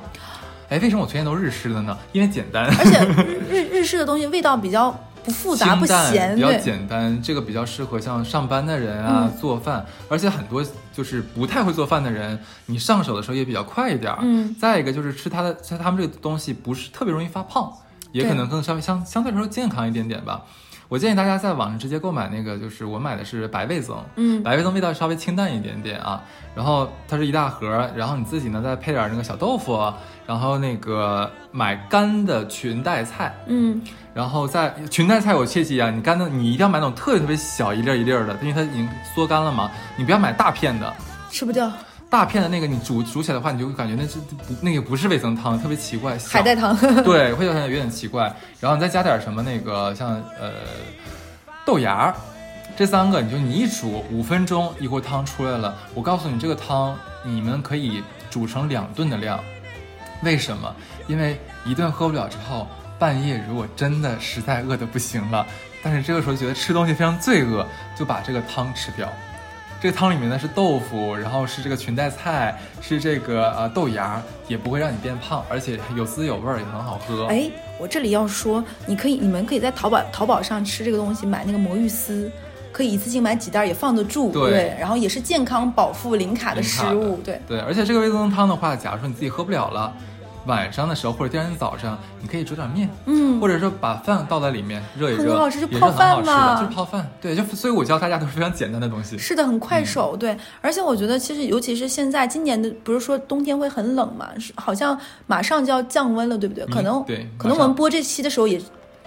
[0.68, 1.96] 哎，为什么我推荐都日式的呢？
[2.12, 3.04] 因为简单，而且
[3.50, 4.94] 日日式的东西味道比较。
[5.24, 14.14] 不复杂不咸，比较简单，这个比较适合像上班的人啊做饭，而且很多就是不太会做饭的人，你上手的时候也比较快一点。
[14.22, 17.70] 嗯，再一个就是吃它的，像他们这个东西不是特别容易发胖，
[18.10, 20.44] 也可能更稍微相相对来说健康一点点吧。
[20.88, 26.22] 我建议大家在网上直接购买那个，就是我买的是白味增，嗯，白味增味道稍微清淡一点点啊。
[26.54, 29.92] 然后它是一大盒，然后你自己呢再配点那个小豆腐，
[30.26, 33.80] 然后那个买干的裙带菜，嗯，
[34.14, 40.92] 然后在裙带菜我切记啊，你干的你一定要买那种特别特别小一粒一粒的，因为它已经缩干了嘛，你不要买大片的，
[41.30, 41.70] 吃不掉。
[42.10, 46.16] 大片的那个你煮煮起来的话，你就会感觉那是不那个不是味增汤，特别奇怪。
[46.18, 46.74] 海带汤。
[47.04, 48.34] 对，会有点有点奇怪。
[48.60, 50.52] 然后你再加点什么那个像呃
[51.66, 52.14] 豆芽，
[52.76, 55.76] 这三个你就你一煮五分钟，一锅汤出来了。
[55.94, 59.38] 我告诉你，这个汤你们可以煮成两顿的量。
[60.22, 60.74] 为什么？
[61.06, 62.66] 因为一顿喝不了之后，
[62.98, 65.46] 半夜如果真的实在饿得不行了，
[65.82, 69.06] 但是这个时候觉得吃东西非常罪恶，就把这个汤吃掉。
[69.80, 77.26] 这个汤里面呢是豆腐，然后是这个裙带菜，是这个呃豆芽，也不会让你变胖，而且有滋有味儿，也很好喝。
[77.26, 77.48] 哎，
[77.78, 82.28] 我这里要说，你可以，你们可以在淘宝淘宝上吃这个东西，买那个魔芋丝，
[82.72, 84.32] 可以一次性买几袋也放得住。
[84.32, 87.16] 对，然后也是健康饱腹零卡的食物。
[87.18, 89.94] 对对，而且这个味增汤的话，假如说你自己喝不了了。
[90.46, 97.06] 晚上的时候或者第二天早上，你可以煮点面，嗯，或者说把饭倒在里面热一热，很好吃，就泡饭嘛，就是泡饭。
[97.20, 99.18] 对，就所以，我教大家都是非常简单的东西。
[99.18, 100.16] 是的，很快手。
[100.16, 106.64] 对，而且我觉得，其实尤其是现在今年的，不是说冬天会很冷嘛，是好像马上就要降温了，对不对？
[106.66, 108.60] 可能对，可能我们播这期的时候也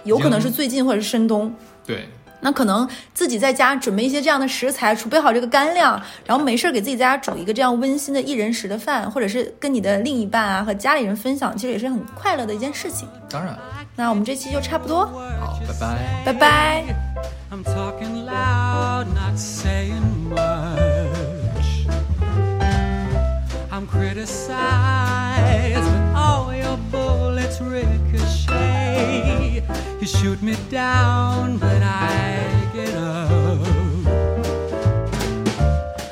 [0.04, 1.52] 有可能是最近或者是深冬。
[1.86, 2.08] 对。
[2.44, 13.08] 那可能自己在家准备一些这样的食材，储备好这个干粮，然后没事儿给自己在家煮一个这样温馨的一人食的饭，或者是跟你的另一半啊和家里人分享，其实也是很快乐的一件事情。
[13.30, 13.56] 当然，
[13.94, 15.06] 那我们这期就差不多，
[15.40, 16.84] 好，拜拜，拜拜。
[30.02, 33.60] You shoot me down, but I get up.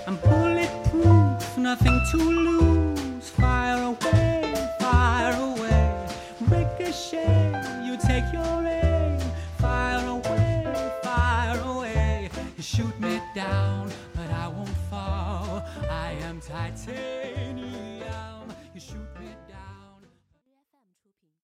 [0.07, 3.31] I'm bulletproof, nothing to lose.
[3.31, 6.07] Fire away, fire away.
[6.43, 7.51] Ricochet,
[7.85, 9.19] you take your aim.
[9.59, 10.73] Fire away,
[11.03, 12.31] fire away.
[12.57, 15.65] You shoot me down, but I won't fall.
[15.91, 17.50] I am titanium.